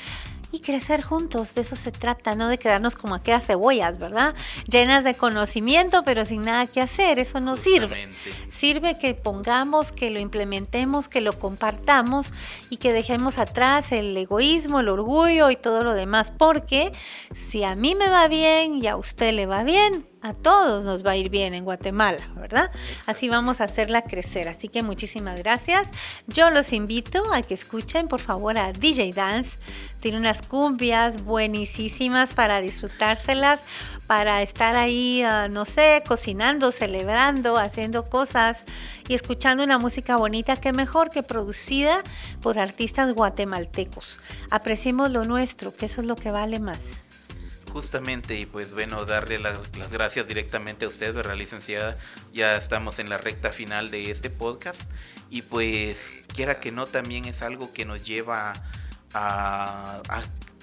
[0.53, 1.57] y crecer juntos.
[1.57, 4.37] De eso se trata, no de quedarnos como aquellas cebollas, ¿verdad?
[4.69, 7.19] Llenas de conocimiento, pero sin nada que hacer.
[7.19, 8.09] Eso no sirve.
[8.49, 12.33] Sirve que pongamos, que lo implementemos, que lo compartamos
[12.71, 16.31] y que dejemos atrás el egoísmo, el orgullo y todo lo demás.
[16.31, 16.93] Porque
[17.35, 21.07] si a mí me va bien y a usted le va bien, a todos nos
[21.07, 22.71] va a ir bien en Guatemala, ¿verdad?
[23.07, 24.49] Así vamos a hacerla crecer.
[24.49, 25.89] Así que muchísimas gracias.
[26.27, 29.59] Yo los invito a que escuchen por favor a DJ Dance.
[30.01, 33.65] Tiene unas cumbias buenísimas para disfrutárselas,
[34.07, 38.65] para estar ahí, ah, no sé, cocinando, celebrando, haciendo cosas
[39.09, 40.57] y escuchando una música bonita.
[40.57, 42.03] Qué mejor que producida
[42.43, 44.19] por artistas guatemaltecos.
[44.51, 46.81] Apreciemos lo nuestro, que eso es lo que vale más.
[47.73, 49.59] Justamente, y pues bueno, darle las,
[49.91, 51.97] gracias directamente a usted, ¿verdad, licenciada?
[52.33, 54.81] Ya estamos en la recta final de este podcast
[55.31, 58.55] y pues quiera que no, también es algo que nos lleva
[59.13, 60.01] a,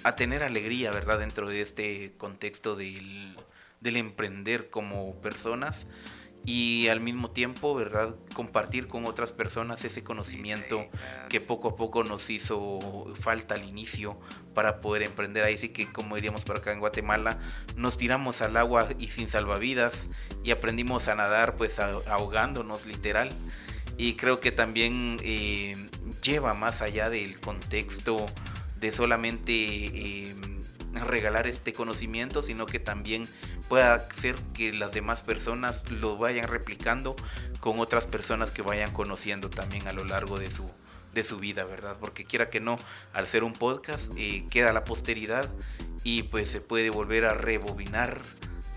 [0.02, 1.18] a, tener alegría, ¿verdad?
[1.18, 3.36] Dentro de este contexto del,
[3.80, 5.86] del emprender como personas
[6.46, 8.14] y al mismo tiempo, ¿verdad?
[8.32, 10.86] Compartir con otras personas ese conocimiento
[11.28, 14.18] que poco a poco nos hizo falta al inicio
[14.56, 15.44] para poder emprender.
[15.44, 17.38] Ahí sí que, como diríamos por acá en Guatemala,
[17.76, 19.92] nos tiramos al agua y sin salvavidas
[20.42, 23.28] y aprendimos a nadar pues ahogándonos literal.
[23.98, 25.76] Y creo que también eh,
[26.22, 28.24] lleva más allá del contexto
[28.80, 29.52] de solamente...
[29.52, 30.34] Eh,
[30.94, 33.28] regalar este conocimiento, sino que también
[33.68, 37.14] pueda ser que las demás personas lo vayan replicando
[37.60, 40.70] con otras personas que vayan conociendo también a lo largo de su,
[41.16, 41.96] de su vida, ¿verdad?
[41.98, 42.78] Porque quiera que no,
[43.12, 45.50] al ser un podcast, eh, queda la posteridad
[46.04, 48.20] y pues se puede volver a rebobinar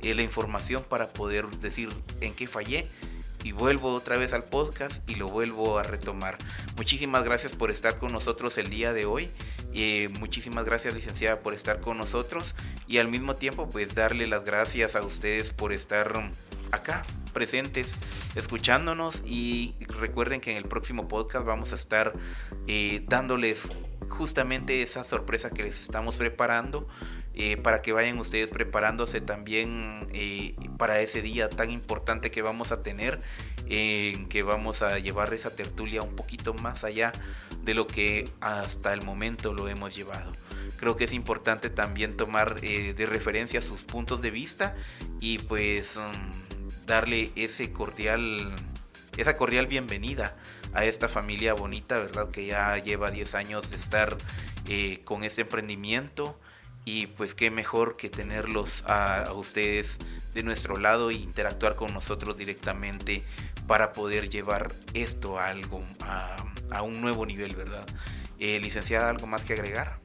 [0.01, 1.89] eh, la información para poder decir
[2.21, 2.87] en qué fallé
[3.43, 6.37] y vuelvo otra vez al podcast y lo vuelvo a retomar.
[6.77, 9.29] Muchísimas gracias por estar con nosotros el día de hoy.
[9.73, 12.55] Eh, muchísimas gracias licenciada por estar con nosotros
[12.87, 16.31] y al mismo tiempo pues darle las gracias a ustedes por estar
[16.71, 17.03] acá
[17.33, 17.87] presentes
[18.35, 22.13] escuchándonos y recuerden que en el próximo podcast vamos a estar
[22.67, 23.69] eh, dándoles
[24.09, 26.87] justamente esa sorpresa que les estamos preparando
[27.41, 32.73] eh, para que vayan ustedes preparándose también eh, para ese día tan importante que vamos
[32.73, 33.21] a tener,
[33.67, 37.13] en que vamos a llevar esa tertulia un poquito más allá
[37.63, 40.33] de lo que hasta el momento lo hemos llevado.
[40.75, 44.75] Creo que es importante también tomar eh, de referencia sus puntos de vista
[45.21, 46.48] y pues mm,
[46.89, 48.51] darle ese cordial,
[49.15, 50.35] esa cordial bienvenida
[50.73, 52.31] a esta familia bonita, ¿verdad?
[52.31, 54.17] Que ya lleva 10 años de estar
[55.05, 56.37] con este emprendimiento
[56.85, 59.97] y pues qué mejor que tenerlos a, ustedes
[60.33, 63.23] de nuestro lado e interactuar con nosotros directamente
[63.67, 67.85] para poder llevar esto a algo a, un nuevo nivel, ¿verdad?
[68.39, 69.99] Eh, licenciada, ¿algo más que agregar?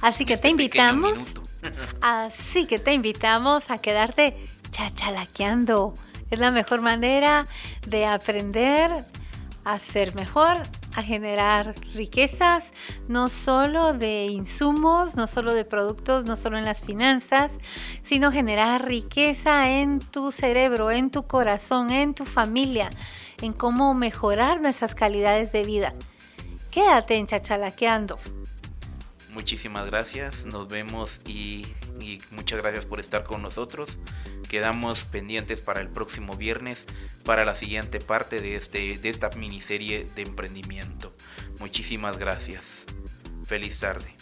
[0.00, 1.18] Así que te este invitamos.
[2.00, 4.36] así que te invitamos a quedarte
[4.76, 5.94] chachalaqueando.
[6.30, 7.46] Es la mejor manera
[7.86, 8.90] de aprender
[9.64, 10.58] a ser mejor,
[10.94, 12.64] a generar riquezas,
[13.08, 17.52] no solo de insumos, no solo de productos, no solo en las finanzas,
[18.02, 22.90] sino generar riqueza en tu cerebro, en tu corazón, en tu familia,
[23.40, 25.94] en cómo mejorar nuestras calidades de vida.
[26.70, 28.18] Quédate en Chachalaqueando.
[29.36, 31.66] Muchísimas gracias, nos vemos y,
[32.30, 33.98] muchas gracias por estar con nosotros.
[34.48, 36.86] Quedamos pendientes para el próximo viernes
[37.22, 41.14] para la siguiente parte de, este, de esta miniserie de emprendimiento.
[41.58, 42.84] Muchísimas gracias.
[43.44, 44.15] Feliz tarde.